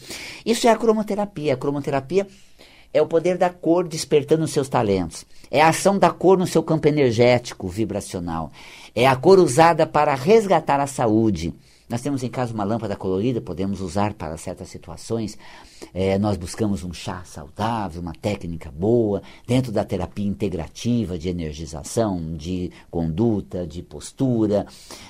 Isso 0.45 0.67
é 0.67 0.71
a 0.73 0.77
cromoterapia. 0.77 1.55
A 1.55 1.57
cromoterapia 1.57 2.27
é 2.93 3.01
o 3.01 3.07
poder 3.07 3.39
da 3.39 3.51
cor 3.51 3.87
despertando 3.87 4.49
seus 4.49 4.69
talentos. 4.69 5.25
É 5.51 5.61
a 5.61 5.69
ação 5.69 5.99
da 5.99 6.11
cor 6.11 6.39
no 6.39 6.47
seu 6.47 6.63
campo 6.63 6.87
energético, 6.87 7.69
vibracional. 7.69 8.53
É 8.95 9.07
a 9.07 9.17
cor 9.17 9.39
usada 9.39 9.87
para 9.87 10.15
resgatar 10.15 10.81
a 10.81 10.87
saúde. 10.87 11.53
Nós 11.91 12.03
temos 12.03 12.23
em 12.23 12.29
casa 12.29 12.55
uma 12.55 12.63
lâmpada 12.63 12.95
colorida, 12.95 13.41
podemos 13.41 13.81
usar 13.81 14.15
para 14.15 14.37
certas 14.37 14.69
situações. 14.69 15.37
É, 15.93 16.21
nós 16.21 16.37
buscamos 16.37 16.85
um 16.85 16.93
chá 16.93 17.25
saudável, 17.25 18.01
uma 18.01 18.13
técnica 18.13 18.71
boa, 18.71 19.21
dentro 19.45 19.73
da 19.73 19.85
terapia 19.85 20.25
integrativa 20.25 21.19
de 21.19 21.29
energização, 21.29 22.37
de 22.37 22.71
conduta, 22.93 23.67
de 23.67 23.83
postura, 23.83 24.67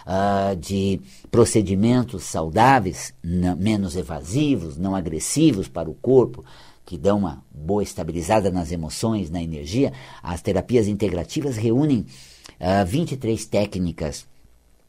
uh, 0.07 0.57
de 0.57 0.99
procedimentos 1.31 2.23
saudáveis, 2.23 3.13
menos 3.23 3.95
evasivos, 3.95 4.79
não 4.79 4.97
agressivos 4.97 5.69
para 5.69 5.91
o 5.91 5.95
corpo, 5.95 6.43
que 6.91 6.99
dão 6.99 7.19
uma 7.19 7.45
boa 7.55 7.85
estabilizada 7.85 8.51
nas 8.51 8.73
emoções, 8.73 9.31
na 9.31 9.41
energia. 9.41 9.93
As 10.21 10.43
terapias 10.43 10.89
integrativas 10.89 11.57
reúnem 11.57 12.01
uh, 12.01 12.81
ah, 12.81 12.85
23 12.85 13.47
técnicas. 13.47 14.27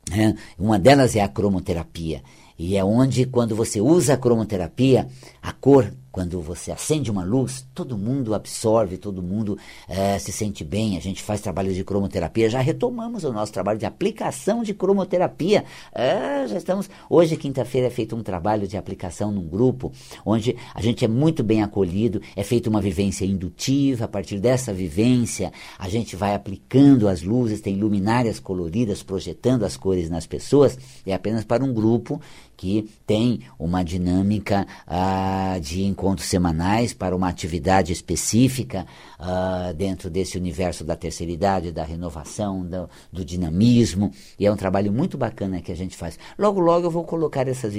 Né? 0.09 0.35
Uma 0.57 0.79
delas 0.79 1.15
é 1.15 1.21
a 1.21 1.27
cromoterapia. 1.27 2.23
E 2.57 2.75
é 2.75 2.83
onde, 2.83 3.27
quando 3.27 3.55
você 3.55 3.79
usa 3.79 4.15
a 4.15 4.17
cromoterapia, 4.17 5.07
a 5.41 5.51
cor 5.51 5.91
quando 6.11 6.41
você 6.41 6.71
acende 6.71 7.09
uma 7.09 7.23
luz, 7.23 7.65
todo 7.73 7.97
mundo 7.97 8.35
absorve, 8.35 8.97
todo 8.97 9.23
mundo 9.23 9.57
é, 9.87 10.19
se 10.19 10.31
sente 10.31 10.61
bem. 10.61 10.97
A 10.97 10.99
gente 10.99 11.23
faz 11.23 11.39
trabalho 11.39 11.73
de 11.73 11.85
cromoterapia. 11.85 12.49
Já 12.49 12.59
retomamos 12.59 13.23
o 13.23 13.31
nosso 13.31 13.53
trabalho 13.53 13.79
de 13.79 13.85
aplicação 13.85 14.61
de 14.61 14.73
cromoterapia. 14.73 15.63
É, 15.93 16.45
já 16.47 16.57
estamos. 16.57 16.89
Hoje, 17.09 17.37
quinta-feira, 17.37 17.87
é 17.87 17.89
feito 17.89 18.13
um 18.13 18.21
trabalho 18.21 18.67
de 18.67 18.75
aplicação 18.75 19.31
num 19.31 19.47
grupo, 19.47 19.91
onde 20.25 20.57
a 20.75 20.81
gente 20.81 21.05
é 21.05 21.07
muito 21.07 21.43
bem 21.43 21.63
acolhido. 21.63 22.21
É 22.35 22.43
feita 22.43 22.69
uma 22.69 22.81
vivência 22.81 23.23
indutiva. 23.23 24.03
A 24.03 24.09
partir 24.09 24.37
dessa 24.37 24.73
vivência, 24.73 25.53
a 25.79 25.87
gente 25.87 26.17
vai 26.17 26.35
aplicando 26.35 27.07
as 27.07 27.23
luzes, 27.23 27.61
tem 27.61 27.77
luminárias 27.77 28.37
coloridas 28.37 29.01
projetando 29.01 29.63
as 29.63 29.77
cores 29.77 30.09
nas 30.09 30.27
pessoas. 30.27 30.77
É 31.05 31.13
apenas 31.13 31.45
para 31.45 31.63
um 31.63 31.73
grupo 31.73 32.19
que 32.61 32.87
tem 33.07 33.39
uma 33.57 33.83
dinâmica 33.83 34.67
ah, 34.85 35.57
de 35.59 35.83
encontros 35.83 36.27
semanais 36.27 36.93
para 36.93 37.15
uma 37.15 37.27
atividade 37.27 37.91
específica 37.91 38.85
ah, 39.17 39.73
dentro 39.75 40.11
desse 40.11 40.37
universo 40.37 40.83
da 40.83 40.95
terceira 40.95 41.31
idade, 41.31 41.71
da 41.71 41.83
renovação, 41.83 42.63
do, 42.63 42.87
do, 43.11 43.25
dinamismo. 43.25 44.11
E 44.37 44.45
é 44.45 44.51
um 44.51 44.55
trabalho 44.55 44.93
muito 44.93 45.17
bacana 45.17 45.59
que 45.59 45.71
a 45.71 45.75
gente 45.75 45.97
faz. 45.97 46.19
Logo, 46.37 46.59
logo 46.59 46.85
eu 46.85 46.91
vou 46.91 47.03
colocar 47.03 47.47
essas 47.47 47.73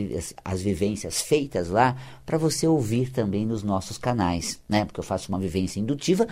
as 0.44 0.60
vivências 0.60 1.22
feitas 1.22 1.68
lá 1.68 1.94
para 2.26 2.36
você 2.36 2.66
ouvir 2.66 3.10
também 3.10 3.46
nos 3.46 3.62
nossos 3.62 3.96
canais, 3.96 4.58
né? 4.68 4.84
Porque 4.84 4.98
eu 4.98 5.04
faço 5.04 5.28
uma 5.28 5.38
vivência 5.38 5.78
indutiva 5.78 6.26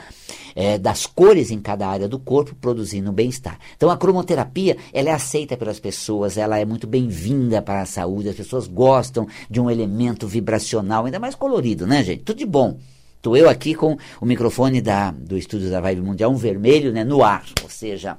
é, 0.56 0.76
das 0.76 1.06
cores 1.06 1.52
em 1.52 1.60
cada 1.60 1.86
área 1.86 2.08
do 2.08 2.18
corpo, 2.18 2.56
produzindo 2.56 3.12
bem-estar. 3.12 3.60
Então 3.76 3.90
a 3.90 3.96
cromoterapia 3.96 4.76
ela 4.92 5.10
é 5.10 5.12
aceita 5.12 5.56
pelas 5.56 5.78
pessoas, 5.78 6.36
ela 6.36 6.58
é 6.58 6.64
muito 6.64 6.88
bem-vinda 6.88 7.62
para 7.62 7.82
a 7.82 7.86
saúde. 7.86 8.39
As 8.40 8.46
pessoas 8.46 8.66
gostam 8.66 9.26
de 9.48 9.60
um 9.60 9.70
elemento 9.70 10.26
vibracional, 10.26 11.04
ainda 11.04 11.18
mais 11.18 11.34
colorido, 11.34 11.86
né, 11.86 12.02
gente? 12.02 12.22
Tudo 12.22 12.38
de 12.38 12.46
bom. 12.46 12.78
Estou 13.16 13.36
eu 13.36 13.50
aqui 13.50 13.74
com 13.74 13.98
o 14.18 14.24
microfone 14.24 14.80
da, 14.80 15.10
do 15.10 15.36
Estúdio 15.36 15.70
da 15.70 15.78
Vibe 15.80 16.00
Mundial, 16.00 16.30
um 16.30 16.36
vermelho 16.36 16.90
né, 16.90 17.04
no 17.04 17.22
ar, 17.22 17.44
ou 17.62 17.68
seja, 17.68 18.16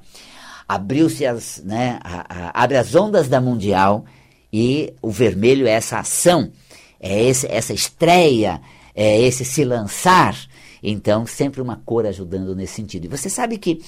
abriu-se 0.68 1.26
as, 1.26 1.60
né, 1.64 1.98
a, 2.04 2.20
a, 2.28 2.62
abre 2.62 2.76
as 2.76 2.94
ondas 2.94 3.28
da 3.28 3.40
Mundial 3.40 4.04
e 4.52 4.94
o 5.02 5.10
vermelho 5.10 5.66
é 5.66 5.72
essa 5.72 5.98
ação, 5.98 6.52
é 7.00 7.20
esse, 7.20 7.48
essa 7.48 7.72
estreia, 7.72 8.60
é 8.94 9.20
esse 9.20 9.44
se 9.44 9.64
lançar. 9.64 10.36
Então, 10.80 11.26
sempre 11.26 11.60
uma 11.60 11.76
cor 11.84 12.06
ajudando 12.06 12.54
nesse 12.54 12.74
sentido. 12.74 13.04
E 13.04 13.08
você 13.08 13.28
sabe 13.28 13.58
que 13.58 13.80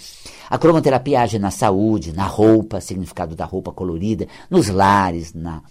a 0.49 0.59
cromoterapia 0.59 1.21
age 1.21 1.39
na 1.39 1.51
saúde, 1.51 2.13
na 2.13 2.27
roupa, 2.27 2.81
significado 2.81 3.35
da 3.37 3.45
roupa 3.45 3.73
colorida, 3.73 4.27
nos 4.49 4.69
lares, 4.69 5.33
na, 5.33 5.63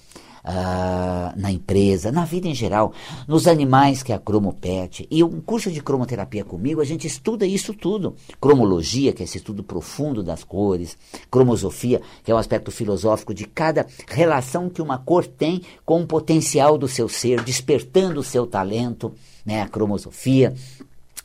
Uh, 0.46 1.40
na 1.40 1.50
empresa, 1.52 2.12
na 2.12 2.26
vida 2.26 2.50
em 2.50 2.54
geral, 2.54 2.92
nos 3.26 3.48
animais 3.48 4.04
que 4.04 4.12
a 4.12 4.20
cromopet. 4.20 5.08
E 5.10 5.24
um 5.24 5.40
curso 5.40 5.72
de 5.72 5.82
cromoterapia 5.82 6.44
comigo, 6.44 6.82
a 6.82 6.86
gente 6.86 7.08
estuda 7.08 7.46
isso 7.46 7.74
tudo. 7.74 8.16
Cromologia, 8.42 9.14
que 9.14 9.24
é 9.24 9.26
esse 9.26 9.38
estudo 9.38 9.64
profundo 9.64 10.22
das 10.22 10.44
cores, 10.44 10.98
cromosofia, 11.32 12.02
que 12.24 12.32
é 12.32 12.36
um 12.36 12.38
aspecto 12.38 12.72
filosófico 12.72 13.34
de 13.34 13.46
cada 13.46 13.88
relação 14.10 14.70
que 14.70 14.82
uma 14.82 14.98
cor 14.98 15.26
tem 15.26 15.62
com 15.86 16.02
o 16.02 16.08
potencial 16.08 16.78
do 16.78 16.90
seu 16.90 17.08
ser, 17.08 17.42
despertando 17.42 18.20
o 18.20 18.24
seu 18.24 18.46
talento, 18.46 19.14
né, 19.46 19.62
a 19.62 19.68
cromosofia 19.70 20.54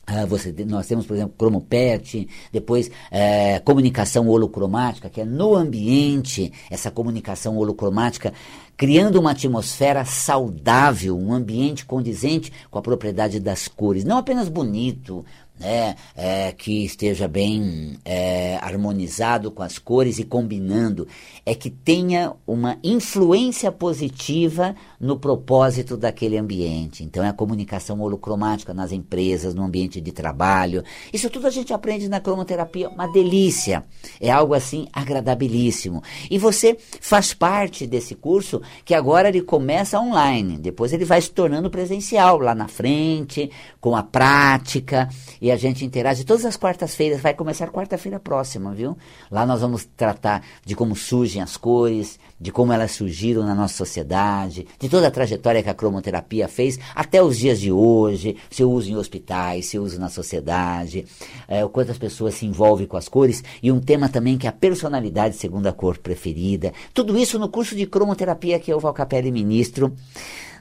Uh, 0.09 0.25
você, 0.25 0.51
nós 0.65 0.87
temos, 0.87 1.05
por 1.05 1.15
exemplo, 1.15 1.35
cromopet, 1.37 2.27
depois 2.51 2.89
é, 3.11 3.59
comunicação 3.59 4.27
holocromática, 4.27 5.09
que 5.09 5.21
é 5.21 5.25
no 5.25 5.55
ambiente, 5.55 6.51
essa 6.69 6.89
comunicação 6.89 7.57
holocromática, 7.57 8.33
criando 8.75 9.19
uma 9.19 9.31
atmosfera 9.31 10.03
saudável, 10.05 11.17
um 11.17 11.33
ambiente 11.33 11.85
condizente 11.85 12.51
com 12.71 12.79
a 12.79 12.81
propriedade 12.81 13.39
das 13.39 13.67
cores. 13.67 14.03
Não 14.03 14.17
apenas 14.17 14.49
bonito, 14.49 15.25
né, 15.59 15.95
é, 16.15 16.51
que 16.51 16.85
esteja 16.85 17.27
bem 17.27 17.99
é, 18.05 18.57
harmonizado 18.61 19.51
com 19.51 19.61
as 19.61 19.77
cores 19.77 20.17
e 20.19 20.23
combinando, 20.23 21.07
é 21.45 21.53
que 21.53 21.69
tenha 21.69 22.33
uma 22.47 22.77
influência 22.83 23.71
positiva 23.71 24.75
no 24.99 25.19
propósito 25.19 25.97
daquele 25.97 26.37
ambiente. 26.37 27.03
Então 27.03 27.23
é 27.23 27.29
a 27.29 27.33
comunicação 27.33 27.99
holocromática 27.99 28.73
nas 28.73 28.91
empresas, 28.91 29.53
no 29.53 29.63
ambiente 29.63 29.99
de 29.99 30.11
trabalho. 30.11 30.83
Isso 31.11 31.29
tudo 31.29 31.47
a 31.47 31.51
gente 31.51 31.73
aprende 31.73 32.07
na 32.07 32.19
cromoterapia, 32.19 32.89
uma 32.89 33.07
delícia. 33.07 33.83
É 34.19 34.31
algo 34.31 34.53
assim 34.53 34.87
agradabilíssimo. 34.93 36.01
E 36.29 36.37
você 36.37 36.77
faz 37.01 37.33
parte 37.33 37.85
desse 37.85 38.15
curso 38.15 38.61
que 38.85 38.93
agora 38.93 39.29
ele 39.29 39.41
começa 39.41 39.99
online, 39.99 40.57
depois 40.57 40.93
ele 40.93 41.05
vai 41.05 41.21
se 41.21 41.31
tornando 41.31 41.69
presencial 41.69 42.39
lá 42.39 42.55
na 42.55 42.67
frente, 42.67 43.49
com 43.81 43.95
a 43.95 44.03
prática. 44.03 45.09
E 45.41 45.48
a 45.51 45.57
gente 45.57 45.85
interage 45.85 46.23
todas 46.23 46.45
as 46.45 46.57
quartas-feiras. 46.57 47.21
Vai 47.21 47.33
começar 47.33 47.69
quarta-feira 47.69 48.19
próxima, 48.19 48.73
viu? 48.73 48.97
Lá 49.29 49.45
nós 49.45 49.61
vamos 49.61 49.87
tratar 49.97 50.43
de 50.65 50.75
como 50.75 50.95
surgem 50.95 51.41
as 51.41 51.57
cores, 51.57 52.19
de 52.39 52.51
como 52.51 52.71
elas 52.71 52.91
surgiram 52.91 53.43
na 53.43 53.53
nossa 53.53 53.73
sociedade, 53.73 54.67
de 54.79 54.89
toda 54.89 55.07
a 55.07 55.11
trajetória 55.11 55.61
que 55.61 55.69
a 55.69 55.73
cromoterapia 55.73 56.47
fez 56.47 56.79
até 56.95 57.21
os 57.21 57.37
dias 57.37 57.59
de 57.59 57.71
hoje, 57.71 58.37
seu 58.49 58.71
uso 58.71 58.89
em 58.89 58.95
hospitais, 58.95 59.65
seu 59.65 59.83
uso 59.83 59.99
na 59.99 60.09
sociedade, 60.09 61.05
é, 61.47 61.63
o 61.65 61.69
quanto 61.69 61.91
as 61.91 61.97
pessoas 61.97 62.35
se 62.35 62.45
envolvem 62.45 62.87
com 62.87 62.97
as 62.97 63.09
cores 63.09 63.43
e 63.61 63.71
um 63.71 63.79
tema 63.79 64.09
também 64.09 64.37
que 64.37 64.47
é 64.47 64.49
a 64.49 64.53
personalidade 64.53 65.35
segundo 65.35 65.67
a 65.67 65.73
cor 65.73 65.97
preferida. 65.97 66.73
Tudo 66.93 67.17
isso 67.17 67.37
no 67.39 67.49
curso 67.49 67.75
de 67.75 67.85
cromoterapia 67.85 68.59
que 68.59 68.71
eu, 68.71 68.79
Valcapelli, 68.79 69.31
ministro. 69.31 69.93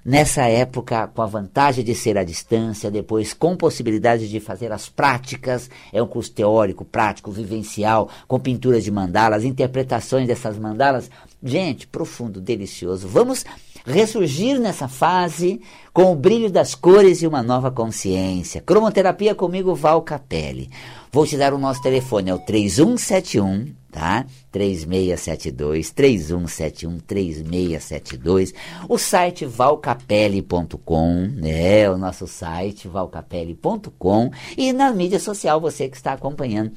Nessa 0.04 0.42
época, 0.42 1.08
com 1.08 1.22
a 1.22 1.26
vantagem 1.26 1.84
de 1.84 1.94
ser 1.94 2.16
à 2.16 2.24
distância, 2.24 2.90
depois 2.90 3.32
com 3.32 3.56
possibilidade 3.56 4.28
de 4.28 4.40
fazer 4.40 4.72
as 4.72 4.88
práticas, 4.88 5.68
é 5.92 6.02
um 6.02 6.06
curso 6.06 6.32
teórico, 6.32 6.84
prático, 6.84 7.30
vivencial, 7.30 8.08
com 8.26 8.38
pinturas 8.38 8.84
de 8.84 8.90
mandalas, 8.90 9.44
interpretações 9.44 10.26
dessas 10.26 10.58
mandalas. 10.58 11.10
Gente, 11.42 11.86
profundo, 11.86 12.40
delicioso. 12.40 13.06
Vamos 13.08 13.44
ressurgir 13.84 14.58
nessa 14.58 14.88
fase 14.88 15.60
com 15.92 16.12
o 16.12 16.16
brilho 16.16 16.50
das 16.50 16.74
cores 16.74 17.22
e 17.22 17.26
uma 17.26 17.42
nova 17.42 17.70
consciência. 17.70 18.60
Cromoterapia 18.60 19.34
comigo, 19.34 19.74
Val 19.74 20.02
Capelli. 20.02 20.70
Vou 21.10 21.26
te 21.26 21.36
dar 21.36 21.54
o 21.54 21.58
nosso 21.58 21.82
telefone, 21.82 22.30
é 22.30 22.34
o 22.34 22.38
3171 22.38 23.72
tá? 23.98 24.24
3672 24.52 25.90
3171 25.90 27.00
3672. 27.00 28.54
O 28.88 28.96
site 28.96 29.44
valcapelli.com, 29.44 31.28
né? 31.34 31.90
O 31.90 31.98
nosso 31.98 32.28
site 32.28 32.86
valcapelli.com 32.86 34.30
e 34.56 34.72
na 34.72 34.92
mídia 34.92 35.18
social 35.18 35.60
você 35.60 35.88
que 35.88 35.96
está 35.96 36.12
acompanhando 36.12 36.72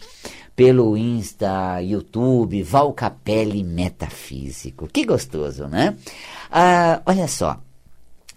pelo 0.56 0.98
Insta, 0.98 1.80
YouTube, 1.82 2.64
Valcapelli 2.64 3.64
Metafísico. 3.64 4.88
Que 4.88 5.06
gostoso, 5.06 5.68
né? 5.68 5.96
Ah, 6.52 7.02
olha 7.06 7.28
só. 7.28 7.60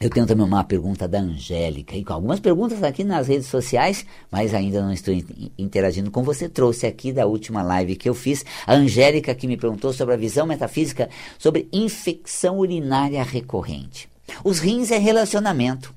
Eu 0.01 0.11
tenho 0.11 0.27
também 0.27 0.45
uma 0.45 0.65
pergunta 0.65 1.07
da 1.07 1.21
Angélica, 1.21 1.97
e 1.97 2.05
com 2.05 2.13
algumas 2.13 2.41
perguntas 2.41 2.83
aqui 2.83 3.05
nas 3.05 3.29
redes 3.29 3.47
sociais, 3.47 4.05
mas 4.29 4.53
ainda 4.53 4.83
não 4.83 4.93
estou 4.93 5.15
interagindo 5.57 6.11
com 6.11 6.25
você. 6.25 6.49
Trouxe 6.49 6.85
aqui 6.85 7.13
da 7.13 7.27
última 7.27 7.63
live 7.63 7.95
que 7.95 8.09
eu 8.09 8.15
fiz, 8.15 8.45
a 8.67 8.75
Angélica 8.75 9.35
que 9.35 9.47
me 9.47 9.57
perguntou 9.57 9.93
sobre 9.93 10.15
a 10.15 10.19
visão 10.19 10.47
metafísica 10.47 11.09
sobre 11.39 11.69
infecção 11.73 12.59
urinária 12.59 13.23
recorrente. 13.23 14.09
Os 14.43 14.59
rins 14.59 14.91
é 14.91 14.99
relacionamento. 14.99 15.95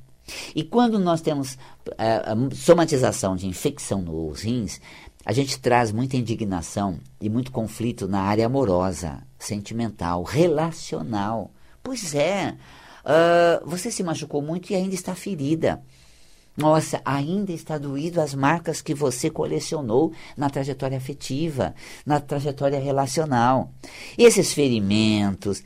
E 0.56 0.63
quando 0.63 1.00
nós 1.00 1.22
temos 1.22 1.58
é, 1.98 2.22
somatização 2.54 3.36
de 3.36 3.48
infecção 3.48 4.01
nos 4.01 4.42
rins, 4.42 4.80
a 5.25 5.34
gente 5.34 5.60
traz 5.60 5.92
muita 5.92 6.18
indignação 6.18 7.00
e 7.20 7.30
muito 7.30 7.51
conflito 7.51 8.08
na 8.08 8.22
área 8.22 8.46
amorosa, 8.46 9.24
sentimental, 9.39 10.24
relacional. 10.24 11.51
Pois 11.81 12.14
é, 12.14 12.55
Uh, 13.07 13.65
você 13.65 13.89
se 13.89 14.03
machucou 14.03 14.41
muito 14.41 14.70
e 14.72 14.75
ainda 14.75 14.93
está 14.93 15.15
ferida. 15.15 15.81
Nossa, 16.57 17.00
ainda 17.05 17.53
está 17.53 17.77
doído 17.77 18.20
as 18.20 18.33
marcas 18.33 18.81
que 18.81 18.93
você 18.93 19.29
colecionou 19.29 20.11
na 20.35 20.50
trajetória 20.50 20.98
afetiva, 20.98 21.74
na 22.05 22.20
trajetória 22.20 22.79
relacional. 22.79 23.72
E 24.17 24.24
esses 24.24 24.51
ferimentos, 24.51 25.63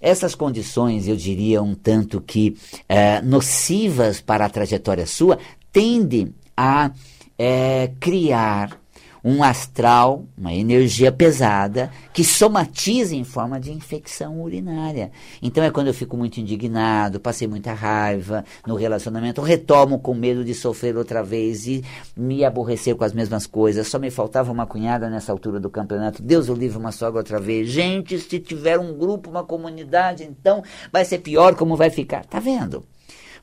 essas 0.00 0.34
condições, 0.34 1.06
eu 1.06 1.16
diria 1.16 1.60
um 1.62 1.74
tanto 1.74 2.20
que 2.20 2.56
uh, 2.82 3.26
nocivas 3.26 4.20
para 4.20 4.46
a 4.46 4.50
trajetória 4.50 5.04
sua, 5.04 5.38
tendem 5.72 6.32
a 6.56 6.92
uh, 6.92 7.96
criar 7.98 8.80
um 9.24 9.42
astral, 9.42 10.26
uma 10.36 10.52
energia 10.52 11.10
pesada, 11.10 11.90
que 12.12 12.22
somatiza 12.22 13.16
em 13.16 13.24
forma 13.24 13.58
de 13.58 13.72
infecção 13.72 14.42
urinária. 14.42 15.10
Então 15.40 15.64
é 15.64 15.70
quando 15.70 15.86
eu 15.86 15.94
fico 15.94 16.14
muito 16.14 16.38
indignado, 16.38 17.18
passei 17.18 17.48
muita 17.48 17.72
raiva 17.72 18.44
no 18.66 18.74
relacionamento, 18.74 19.40
retomo 19.40 19.98
com 19.98 20.12
medo 20.12 20.44
de 20.44 20.52
sofrer 20.52 20.94
outra 20.96 21.22
vez 21.22 21.66
e 21.66 21.82
me 22.14 22.44
aborrecer 22.44 22.94
com 22.94 23.04
as 23.04 23.14
mesmas 23.14 23.46
coisas. 23.46 23.88
Só 23.88 23.98
me 23.98 24.10
faltava 24.10 24.52
uma 24.52 24.66
cunhada 24.66 25.08
nessa 25.08 25.32
altura 25.32 25.58
do 25.58 25.70
campeonato. 25.70 26.22
Deus 26.22 26.50
o 26.50 26.54
livre, 26.54 26.76
uma 26.76 26.92
sogra 26.92 27.20
outra 27.20 27.40
vez. 27.40 27.68
Gente, 27.70 28.18
se 28.18 28.38
tiver 28.38 28.78
um 28.78 28.92
grupo, 28.92 29.30
uma 29.30 29.42
comunidade, 29.42 30.22
então 30.22 30.62
vai 30.92 31.04
ser 31.04 31.18
pior 31.18 31.54
como 31.54 31.76
vai 31.76 31.88
ficar. 31.88 32.26
Tá 32.26 32.38
vendo? 32.38 32.84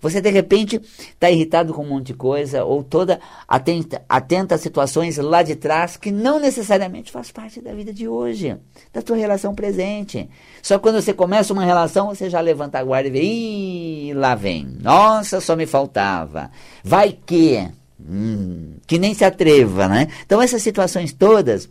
Você 0.01 0.19
de 0.19 0.29
repente 0.31 0.81
está 0.99 1.29
irritado 1.29 1.73
com 1.73 1.83
um 1.83 1.89
monte 1.89 2.07
de 2.07 2.13
coisa, 2.15 2.65
ou 2.65 2.83
toda 2.83 3.19
atenta, 3.47 4.01
atenta 4.09 4.55
a 4.55 4.57
situações 4.57 5.17
lá 5.17 5.43
de 5.43 5.55
trás 5.55 5.95
que 5.95 6.11
não 6.11 6.39
necessariamente 6.39 7.11
faz 7.11 7.31
parte 7.31 7.61
da 7.61 7.73
vida 7.73 7.93
de 7.93 8.07
hoje, 8.07 8.57
da 8.91 9.01
tua 9.01 9.15
relação 9.15 9.53
presente. 9.53 10.27
Só 10.61 10.79
quando 10.79 11.01
você 11.01 11.13
começa 11.13 11.53
uma 11.53 11.63
relação, 11.63 12.07
você 12.07 12.29
já 12.29 12.41
levanta 12.41 12.79
a 12.79 12.83
guarda 12.83 13.09
e 13.09 13.11
vê, 13.11 13.21
Ih, 13.21 14.13
lá 14.15 14.33
vem. 14.33 14.65
Nossa, 14.81 15.39
só 15.39 15.55
me 15.55 15.67
faltava. 15.67 16.49
Vai 16.83 17.15
que. 17.25 17.67
Hum, 17.99 18.77
que 18.87 18.97
nem 18.97 19.13
se 19.13 19.23
atreva, 19.23 19.87
né? 19.87 20.07
Então 20.25 20.41
essas 20.41 20.63
situações 20.63 21.13
todas 21.13 21.69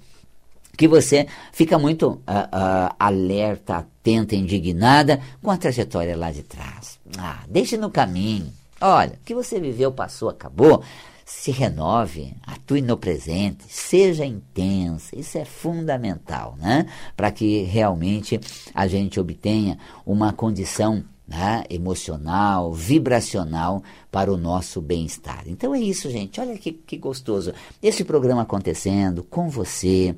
que 0.79 0.87
você 0.87 1.27
fica 1.53 1.79
muito 1.79 2.09
uh, 2.09 2.15
uh, 2.17 2.95
alerta, 2.99 3.79
atenta, 3.79 4.37
indignada 4.37 5.21
com 5.43 5.51
a 5.51 5.57
trajetória 5.57 6.17
lá 6.17 6.31
de 6.31 6.43
trás. 6.43 7.00
Ah, 7.19 7.45
deixe 7.49 7.77
no 7.77 7.91
caminho. 7.91 8.53
Olha, 8.81 9.13
o 9.13 9.25
que 9.25 9.35
você 9.35 9.61
viveu, 9.61 9.93
passou, 9.93 10.29
acabou. 10.29 10.83
Se 11.25 11.53
renove, 11.53 12.35
atue 12.43 12.83
no 12.83 12.97
presente, 12.97 13.65
seja 13.69 14.25
intensa. 14.25 15.17
Isso 15.17 15.39
é 15.39 15.45
fundamental, 15.45 16.57
né? 16.59 16.87
Para 17.17 17.31
que 17.31 17.63
realmente 17.63 18.41
a 18.75 18.87
gente 18.89 19.21
obtenha 19.21 19.79
uma 20.05 20.33
condição 20.33 21.05
né, 21.31 21.63
emocional, 21.71 22.73
vibracional 22.73 23.85
para 24.11 24.33
o 24.33 24.37
nosso 24.37 24.81
bem-estar. 24.81 25.45
Então 25.47 25.73
é 25.73 25.79
isso, 25.79 26.11
gente. 26.11 26.41
Olha 26.41 26.59
que, 26.59 26.73
que 26.73 26.97
gostoso. 26.97 27.55
Esse 27.81 28.03
programa 28.03 28.43
acontecendo 28.43 29.23
com 29.23 29.49
você, 29.49 30.17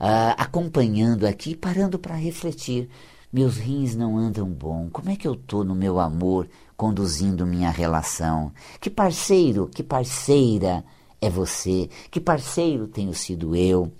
uh, 0.00 0.34
acompanhando 0.38 1.26
aqui, 1.26 1.56
parando 1.56 1.98
para 1.98 2.14
refletir. 2.14 2.88
Meus 3.32 3.56
rins 3.56 3.96
não 3.96 4.18
andam 4.18 4.46
bom. 4.46 4.90
Como 4.92 5.08
é 5.08 5.16
que 5.16 5.26
eu 5.26 5.34
tô 5.34 5.64
no 5.64 5.74
meu 5.74 5.98
amor, 5.98 6.46
conduzindo 6.76 7.46
minha 7.46 7.70
relação? 7.70 8.52
Que 8.78 8.90
parceiro, 8.90 9.70
que 9.74 9.82
parceira 9.82 10.84
é 11.18 11.30
você. 11.30 11.88
Que 12.10 12.20
parceiro 12.20 12.86
tenho 12.86 13.14
sido 13.14 13.56
eu? 13.56 13.90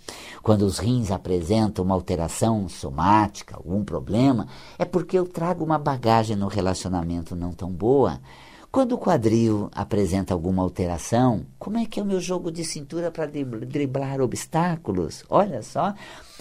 Quando 0.43 0.67
os 0.67 0.79
rins 0.79 1.11
apresentam 1.11 1.83
uma 1.83 1.95
alteração 1.95 2.69
somática, 2.69 3.57
algum 3.57 3.83
problema, 3.83 4.49
é 4.79 4.85
porque 4.85 5.19
eu 5.19 5.27
trago 5.27 5.65
uma 5.65 5.79
bagagem 5.79 6.37
no 6.37 6.47
relacionamento 6.49 7.35
não 7.35 7.53
tão 7.53 7.71
boa. 7.71 8.21
Quando 8.73 8.93
o 8.93 8.99
quadril 8.99 9.69
apresenta 9.75 10.33
alguma 10.33 10.63
alteração, 10.63 11.45
como 11.59 11.77
é 11.77 11.85
que 11.85 12.01
é 12.01 12.03
o 12.03 12.07
meu 12.07 12.19
jogo 12.19 12.51
de 12.51 12.65
cintura 12.65 13.11
para 13.11 13.27
driblar 13.27 14.19
obstáculos? 14.19 15.23
Olha 15.29 15.63
só, 15.63 15.93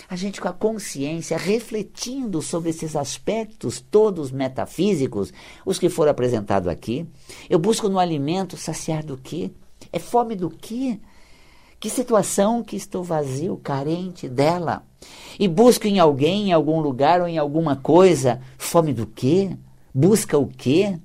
a 0.07 0.15
gente 0.15 0.39
com 0.39 0.47
a 0.47 0.53
consciência 0.53 1.37
refletindo 1.37 2.41
sobre 2.41 2.69
esses 2.69 2.95
aspectos 2.95 3.81
todos 3.81 4.31
metafísicos, 4.31 5.33
os 5.65 5.77
que 5.77 5.89
foram 5.89 6.11
apresentados 6.11 6.69
aqui. 6.69 7.05
Eu 7.49 7.59
busco 7.59 7.89
no 7.89 7.99
alimento 7.99 8.55
saciar 8.55 9.05
do 9.05 9.17
quê? 9.17 9.51
É 9.91 9.99
fome 9.99 10.33
do 10.33 10.49
quê? 10.49 11.01
Que 11.81 11.89
situação 11.89 12.63
que 12.63 12.77
estou 12.77 13.03
vazio, 13.03 13.57
carente 13.57 14.29
dela? 14.29 14.83
E 15.37 15.49
busco 15.49 15.85
em 15.85 15.99
alguém, 15.99 16.47
em 16.47 16.53
algum 16.53 16.79
lugar 16.79 17.19
ou 17.19 17.27
em 17.27 17.37
alguma 17.37 17.75
coisa, 17.75 18.39
fome 18.57 18.93
do 18.93 19.05
quê? 19.05 19.51
Busca 19.93 20.37
o 20.37 20.47
quê? 20.47 20.97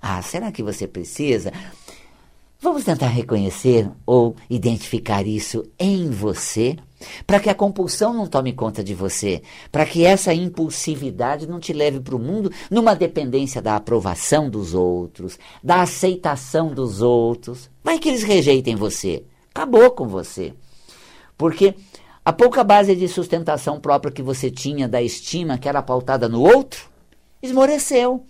Ah, 0.00 0.22
será 0.22 0.50
que 0.50 0.62
você 0.62 0.86
precisa? 0.86 1.52
Vamos 2.62 2.84
tentar 2.84 3.08
reconhecer 3.08 3.90
ou 4.04 4.36
identificar 4.48 5.26
isso 5.26 5.64
em 5.78 6.10
você, 6.10 6.76
para 7.26 7.40
que 7.40 7.48
a 7.48 7.54
compulsão 7.54 8.12
não 8.12 8.26
tome 8.26 8.52
conta 8.52 8.84
de 8.84 8.94
você, 8.94 9.42
para 9.72 9.86
que 9.86 10.04
essa 10.04 10.34
impulsividade 10.34 11.46
não 11.46 11.58
te 11.58 11.72
leve 11.72 12.00
para 12.00 12.14
o 12.14 12.18
mundo 12.18 12.52
numa 12.70 12.94
dependência 12.94 13.62
da 13.62 13.76
aprovação 13.76 14.50
dos 14.50 14.74
outros, 14.74 15.38
da 15.64 15.80
aceitação 15.80 16.68
dos 16.74 17.00
outros. 17.00 17.70
Vai 17.82 17.98
que 17.98 18.10
eles 18.10 18.22
rejeitem 18.22 18.76
você. 18.76 19.24
Acabou 19.54 19.90
com 19.92 20.06
você. 20.06 20.52
Porque 21.38 21.74
a 22.22 22.32
pouca 22.32 22.62
base 22.62 22.94
de 22.94 23.08
sustentação 23.08 23.80
própria 23.80 24.12
que 24.12 24.22
você 24.22 24.50
tinha 24.50 24.86
da 24.86 25.00
estima 25.00 25.56
que 25.56 25.68
era 25.68 25.80
pautada 25.80 26.28
no 26.28 26.42
outro, 26.42 26.90
esmoreceu. 27.42 28.26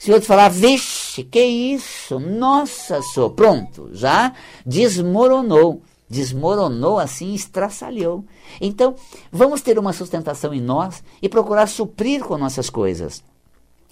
Se 0.00 0.10
o 0.10 0.14
outro 0.14 0.26
falar, 0.26 0.48
vixe, 0.48 1.22
que 1.24 1.44
isso? 1.44 2.18
Nossa, 2.18 3.02
sou 3.02 3.28
pronto, 3.28 3.90
já 3.92 4.32
desmoronou. 4.64 5.82
Desmoronou 6.08 6.98
assim, 6.98 7.34
estraçalhou. 7.34 8.24
Então, 8.62 8.94
vamos 9.30 9.60
ter 9.60 9.78
uma 9.78 9.92
sustentação 9.92 10.54
em 10.54 10.60
nós 10.60 11.04
e 11.20 11.28
procurar 11.28 11.66
suprir 11.66 12.24
com 12.24 12.38
nossas 12.38 12.70
coisas. 12.70 13.22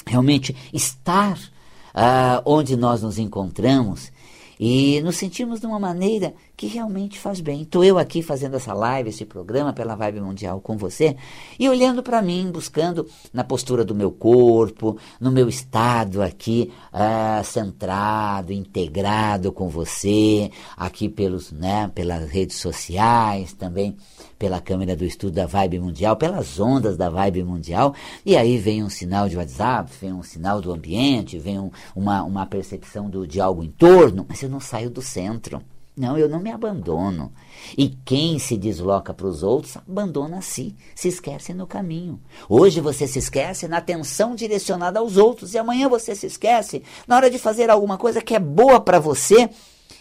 Realmente 0.07 0.57
estar 0.73 1.37
uh, 1.37 2.41
onde 2.47 2.75
nós 2.75 3.03
nos 3.03 3.19
encontramos 3.19 4.11
e 4.59 5.03
nos 5.03 5.19
sentimos 5.19 5.61
de 5.61 5.67
uma 5.67 5.79
maneira 5.79 6.33
que 6.59 6.67
realmente 6.67 7.21
faz 7.21 7.41
bem. 7.41 7.63
Estou 7.63 7.85
eu 7.85 7.99
aqui 7.99 8.21
fazendo 8.21 8.57
essa 8.57 8.75
live, 8.75 9.11
esse 9.11 9.25
programa 9.25 9.73
pela 9.73 9.95
Vibe 9.95 10.21
Mundial 10.21 10.61
com 10.61 10.77
você 10.77 11.17
e 11.57 11.69
olhando 11.69 12.03
para 12.03 12.21
mim, 12.21 12.51
buscando 12.51 13.09
na 13.33 13.45
postura 13.45 13.85
do 13.85 13.95
meu 13.95 14.11
corpo, 14.11 14.99
no 15.21 15.31
meu 15.31 15.49
estado 15.49 16.21
aqui 16.21 16.73
uh, 16.93 17.45
centrado, 17.45 18.53
integrado 18.53 19.53
com 19.53 19.69
você, 19.69 20.51
aqui 20.77 21.09
pelos, 21.09 21.53
né, 21.53 21.93
pelas 21.95 22.29
redes 22.29 22.57
sociais 22.57 23.53
também 23.53 23.97
pela 24.37 24.61
câmera 24.61 24.97
do 24.97 25.05
estudo 25.05 25.35
da 25.35 25.47
Vibe 25.47 25.81
Mundial, 25.81 26.17
pelas 26.17 26.59
ondas 26.61 26.97
da 26.97 27.11
Vibe 27.11 27.43
Mundial, 27.43 27.93
e 28.25 28.37
aí 28.37 28.57
vem 28.57 28.85
um 28.85 28.89
sinal 28.89 29.29
de 29.29 29.37
WhatsApp, 29.37 29.91
vem 30.01 30.13
um 30.13 30.23
sinal 30.23 30.61
do 30.61 30.73
ambiente, 30.73 31.39
vem 31.39 31.59
um, 31.59 31.71
uma, 31.95 32.23
uma 32.23 32.47
percepção 32.47 33.11
do, 33.11 33.27
de 33.27 33.41
algo 33.41 33.65
em 33.65 33.71
torno, 33.71 34.25
mas 34.29 34.41
eu 34.41 34.49
não 34.49 34.61
saio 34.61 34.91
do 34.91 35.03
centro. 35.03 35.61
Não, 35.99 36.17
eu 36.17 36.29
não 36.29 36.41
me 36.41 36.51
abandono. 36.51 37.33
E 37.77 37.89
quem 37.89 38.39
se 38.39 38.57
desloca 38.57 39.13
para 39.13 39.27
os 39.27 39.43
outros, 39.43 39.77
abandona 39.77 40.39
a 40.39 40.43
si, 40.43 40.75
se 40.95 41.09
esquece 41.09 41.53
no 41.53 41.67
caminho. 41.67 42.21
Hoje 42.49 42.81
você 42.81 43.07
se 43.07 43.19
esquece 43.19 43.67
na 43.67 43.79
atenção 43.79 44.35
direcionada 44.35 45.01
aos 45.01 45.17
outros, 45.17 45.55
e 45.55 45.59
amanhã 45.59 45.89
você 45.89 46.15
se 46.15 46.27
esquece 46.27 46.83
na 47.07 47.17
hora 47.17 47.31
de 47.31 47.39
fazer 47.39 47.69
alguma 47.69 47.99
coisa 47.99 48.23
que 48.23 48.35
é 48.35 48.39
boa 48.39 48.81
para 48.81 48.99
você, 48.99 49.51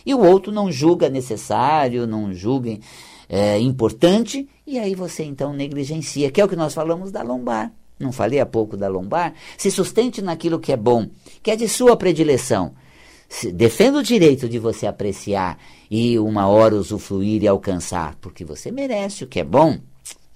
e 0.05 0.13
o 0.13 0.19
outro 0.19 0.51
não 0.51 0.71
julga 0.71 1.09
necessário, 1.09 2.07
não 2.07 2.33
julga 2.33 2.77
é, 3.27 3.59
importante, 3.59 4.47
e 4.65 4.79
aí 4.79 4.95
você 4.95 5.23
então 5.23 5.51
negligencia, 5.51 6.31
que 6.31 6.39
é 6.39 6.45
o 6.45 6.47
que 6.47 6.55
nós 6.55 6.73
falamos 6.73 7.11
da 7.11 7.21
lombar. 7.23 7.71
Não 7.99 8.11
falei 8.11 8.39
há 8.39 8.45
pouco 8.45 8.77
da 8.77 8.87
lombar? 8.87 9.33
Se 9.57 9.71
sustente 9.71 10.21
naquilo 10.21 10.59
que 10.59 10.71
é 10.71 10.77
bom, 10.77 11.07
que 11.41 11.49
é 11.49 11.55
de 11.55 11.67
sua 11.67 11.97
predileção. 11.97 12.73
Defenda 13.53 13.99
o 13.99 14.03
direito 14.03 14.47
de 14.47 14.57
você 14.57 14.87
apreciar 14.87 15.57
e 15.89 16.17
uma 16.17 16.47
hora 16.47 16.75
usufruir 16.75 17.43
e 17.43 17.47
alcançar, 17.47 18.15
porque 18.21 18.45
você 18.45 18.71
merece 18.71 19.23
o 19.23 19.27
que 19.27 19.39
é 19.39 19.43
bom. 19.43 19.77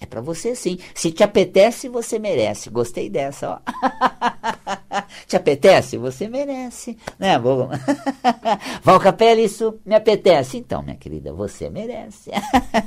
É 0.02 0.06
para 0.08 0.20
você 0.20 0.56
sim. 0.56 0.80
Se 0.96 1.12
te 1.12 1.24
apetece, 1.24 1.88
você 1.88 2.18
merece. 2.18 2.72
Gostei 2.72 3.08
dessa, 3.08 3.52
ó. 3.52 3.60
te 5.28 5.36
apetece? 5.36 5.96
Você 5.96 6.28
merece. 6.28 6.98
Né? 7.20 7.36
Val 8.82 9.00
Capelli, 9.00 9.44
isso 9.44 9.80
me 9.86 9.94
apetece. 9.94 10.58
Então, 10.58 10.82
minha 10.82 10.96
querida, 10.96 11.32
você 11.32 11.70
merece. 11.70 12.32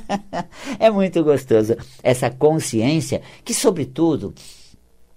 é 0.77 0.91
muito 0.91 1.23
gostoso 1.23 1.77
essa 2.03 2.29
consciência 2.29 3.21
que, 3.45 3.53
sobretudo, 3.53 4.35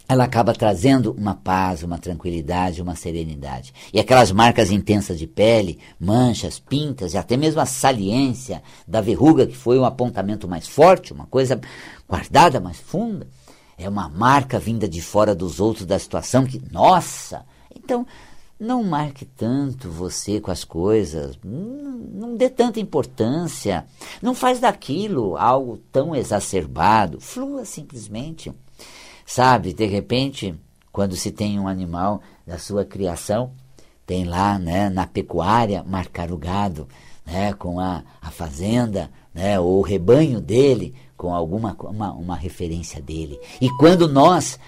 ela 0.08 0.24
acaba 0.24 0.54
trazendo 0.54 1.14
uma 1.18 1.34
paz, 1.34 1.82
uma 1.82 1.98
tranquilidade, 1.98 2.80
uma 2.80 2.96
serenidade. 2.96 3.74
E 3.92 4.00
aquelas 4.00 4.32
marcas 4.32 4.70
intensas 4.70 5.18
de 5.18 5.26
pele, 5.26 5.78
manchas, 6.00 6.58
pintas 6.58 7.12
e 7.12 7.18
até 7.18 7.36
mesmo 7.36 7.60
a 7.60 7.66
saliência 7.66 8.62
da 8.86 9.02
verruga, 9.02 9.46
que 9.46 9.56
foi 9.56 9.78
um 9.78 9.84
apontamento 9.84 10.48
mais 10.48 10.66
forte, 10.66 11.12
uma 11.12 11.26
coisa 11.26 11.60
guardada 12.08 12.58
mais 12.58 12.78
funda, 12.78 13.28
é 13.76 13.86
uma 13.86 14.08
marca 14.08 14.58
vinda 14.58 14.88
de 14.88 15.02
fora 15.02 15.34
dos 15.34 15.60
outros 15.60 15.84
da 15.84 15.98
situação 15.98 16.46
que, 16.46 16.60
nossa! 16.72 17.44
Então, 17.76 18.06
não 18.58 18.82
marque 18.82 19.24
tanto 19.24 19.90
você 19.90 20.40
com 20.40 20.50
as 20.50 20.64
coisas, 20.64 21.38
não, 21.44 22.34
dê 22.34 22.48
tanta 22.48 22.80
importância, 22.80 23.84
não 24.20 24.34
faz 24.34 24.58
daquilo 24.58 25.36
algo 25.36 25.78
tão 25.92 26.16
exacerbado, 26.16 27.20
flua 27.20 27.64
simplesmente. 27.64 28.52
Sabe, 29.28 29.74
de 29.74 29.84
repente, 29.84 30.54
quando 30.90 31.14
se 31.14 31.30
tem 31.30 31.60
um 31.60 31.68
animal 31.68 32.22
da 32.46 32.56
sua 32.56 32.82
criação, 32.82 33.52
tem 34.06 34.24
lá 34.24 34.58
né, 34.58 34.88
na 34.88 35.06
pecuária 35.06 35.84
marcar 35.86 36.32
o 36.32 36.38
gado, 36.38 36.88
né, 37.26 37.52
com 37.52 37.78
a, 37.78 38.02
a 38.22 38.30
fazenda, 38.30 39.10
né, 39.34 39.60
ou 39.60 39.80
o 39.80 39.82
rebanho 39.82 40.40
dele, 40.40 40.94
com 41.14 41.34
alguma 41.34 41.76
uma, 41.78 42.10
uma 42.14 42.36
referência 42.36 43.02
dele. 43.02 43.38
E 43.60 43.68
quando 43.76 44.08
nós 44.08 44.58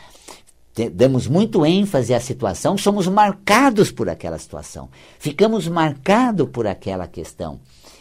damos 0.92 1.26
muito 1.26 1.64
ênfase 1.64 2.12
à 2.12 2.20
situação, 2.20 2.76
somos 2.76 3.08
marcados 3.08 3.90
por 3.90 4.10
aquela 4.10 4.38
situação, 4.38 4.90
ficamos 5.18 5.68
marcados 5.68 6.46
por 6.50 6.66
aquela 6.66 7.06
questão. 7.06 7.58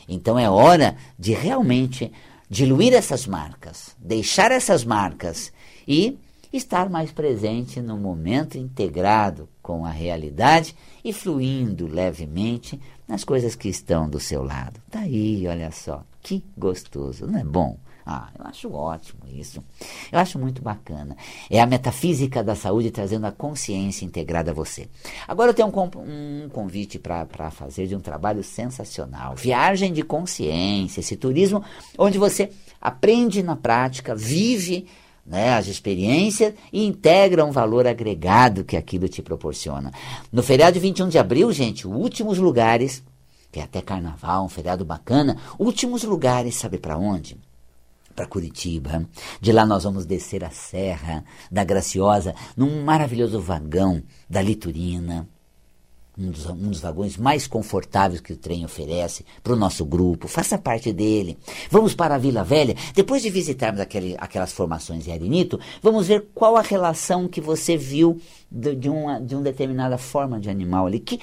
Então 0.10 0.38
é 0.38 0.50
hora 0.50 0.98
de 1.18 1.32
realmente 1.32 2.12
diluir 2.50 2.94
essas 2.94 3.26
marcas, 3.26 3.96
deixar 3.98 4.52
essas 4.52 4.84
marcas 4.84 5.54
e 5.88 6.20
estar 6.52 6.90
mais 6.90 7.12
presente 7.12 7.82
no 7.82 7.98
momento 7.98 8.58
integrado 8.58 9.48
com 9.62 9.86
a 9.86 9.92
realidade 9.92 10.76
e 11.04 11.14
fluindo 11.14 11.88
levemente 11.88 12.80
nas 13.08 13.24
coisas 13.24 13.56
que 13.56 13.70
estão 13.70 14.10
do 14.10 14.20
seu 14.20 14.44
lado. 14.44 14.82
Tá 14.90 15.00
aí, 15.00 15.48
olha 15.48 15.72
só, 15.72 16.04
que 16.22 16.44
gostoso, 16.58 17.28
não 17.28 17.40
é 17.40 17.44
bom? 17.44 17.78
Ah, 18.12 18.30
eu 18.40 18.46
acho 18.48 18.74
ótimo 18.74 19.22
isso. 19.32 19.64
Eu 20.12 20.18
acho 20.18 20.40
muito 20.40 20.64
bacana. 20.64 21.16
É 21.48 21.62
a 21.62 21.68
metafísica 21.68 22.44
da 22.44 22.56
saúde 22.56 22.90
trazendo 22.90 23.28
a 23.28 23.32
consciência 23.32 24.04
integrada 24.04 24.50
a 24.50 24.54
você. 24.54 24.90
Agora 25.28 25.52
eu 25.52 25.54
tenho 25.54 25.68
um, 25.68 26.46
um 26.46 26.50
convite 26.50 26.98
para 26.98 27.52
fazer 27.52 27.86
de 27.86 27.96
um 27.96 28.00
trabalho 28.00 28.44
sensacional. 28.44 29.36
Viagem 29.36 29.94
de 29.94 30.02
consciência, 30.02 31.02
esse 31.02 31.16
turismo 31.16 31.64
onde 32.00 32.18
você 32.18 32.50
aprende 32.82 33.44
na 33.44 33.56
prática, 33.56 34.16
vive 34.16 34.88
né, 35.30 35.54
as 35.54 35.68
experiências 35.68 36.56
e 36.74 36.86
integra 36.86 37.46
um 37.46 37.52
valor 37.52 37.86
agregado 37.86 38.64
que 38.64 38.76
aquilo 38.76 39.08
te 39.08 39.22
proporciona. 39.22 39.92
No 40.32 40.42
feriado 40.42 40.74
de 40.74 40.80
21 40.80 41.08
de 41.08 41.20
abril, 41.20 41.52
gente, 41.54 41.88
últimos 41.88 42.40
lugares, 42.40 43.04
que 43.52 43.60
é 43.60 43.64
até 43.64 43.80
carnaval, 43.80 44.44
um 44.44 44.50
feriado 44.50 44.84
bacana, 44.84 45.38
últimos 45.60 46.04
lugares, 46.04 46.56
sabe 46.56 46.80
para 46.80 46.98
onde? 46.98 47.38
Para 48.16 48.26
Curitiba. 48.26 49.08
De 49.40 49.52
lá 49.52 49.66
nós 49.68 49.84
vamos 49.84 50.04
descer 50.04 50.44
a 50.44 50.50
Serra 50.50 51.24
da 51.52 51.64
Graciosa 51.64 52.34
num 52.58 52.84
maravilhoso 52.84 53.40
vagão 53.40 54.02
da 54.28 54.42
Liturina 54.42 55.30
um 56.20 56.32
dos, 56.32 56.46
um 56.48 56.70
dos 56.70 56.80
vagões 56.82 57.18
mais 57.18 57.48
confortáveis 57.48 58.20
que 58.20 58.34
o 58.34 58.38
trem 58.38 58.66
oferece 58.66 59.26
para 59.42 59.54
o 59.54 59.56
nosso 59.56 59.86
grupo. 59.86 60.28
Faça 60.28 60.58
parte 60.58 60.92
dele. 60.92 61.38
Vamos 61.72 61.96
para 61.96 62.16
a 62.16 62.18
Vila 62.18 62.44
Velha. 62.44 62.76
Depois 62.94 63.22
de 63.22 63.30
visitarmos 63.30 63.80
aquele, 63.80 64.16
aquelas 64.18 64.52
formações 64.52 65.08
em 65.08 65.14
Arenito, 65.14 65.60
vamos 65.82 66.08
ver 66.08 66.28
qual 66.36 66.58
a 66.58 66.62
relação 66.62 67.28
que 67.28 67.40
você 67.40 67.78
viu 67.78 68.20
de, 68.52 68.76
de, 68.76 68.90
uma, 68.90 69.20
de 69.20 69.34
uma 69.36 69.44
determinada 69.44 69.98
forma 69.98 70.40
de 70.40 70.50
animal 70.50 70.88
ali. 70.88 71.00
Que, 71.00 71.20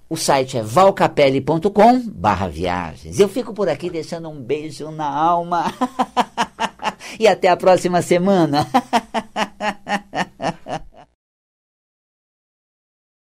O 0.10 0.16
site 0.16 0.58
é 0.58 0.64
valcapelli.com 0.64 2.00
barra 2.08 2.48
viagens. 2.48 3.20
Eu 3.20 3.28
fico 3.28 3.54
por 3.54 3.68
aqui 3.68 3.90
deixando 3.90 4.30
um 4.30 4.42
beijo 4.42 4.90
na 4.90 5.06
alma. 5.06 5.66
e 7.20 7.28
até 7.28 7.50
a 7.50 7.58
próxima 7.58 8.02
semana. 8.02 8.66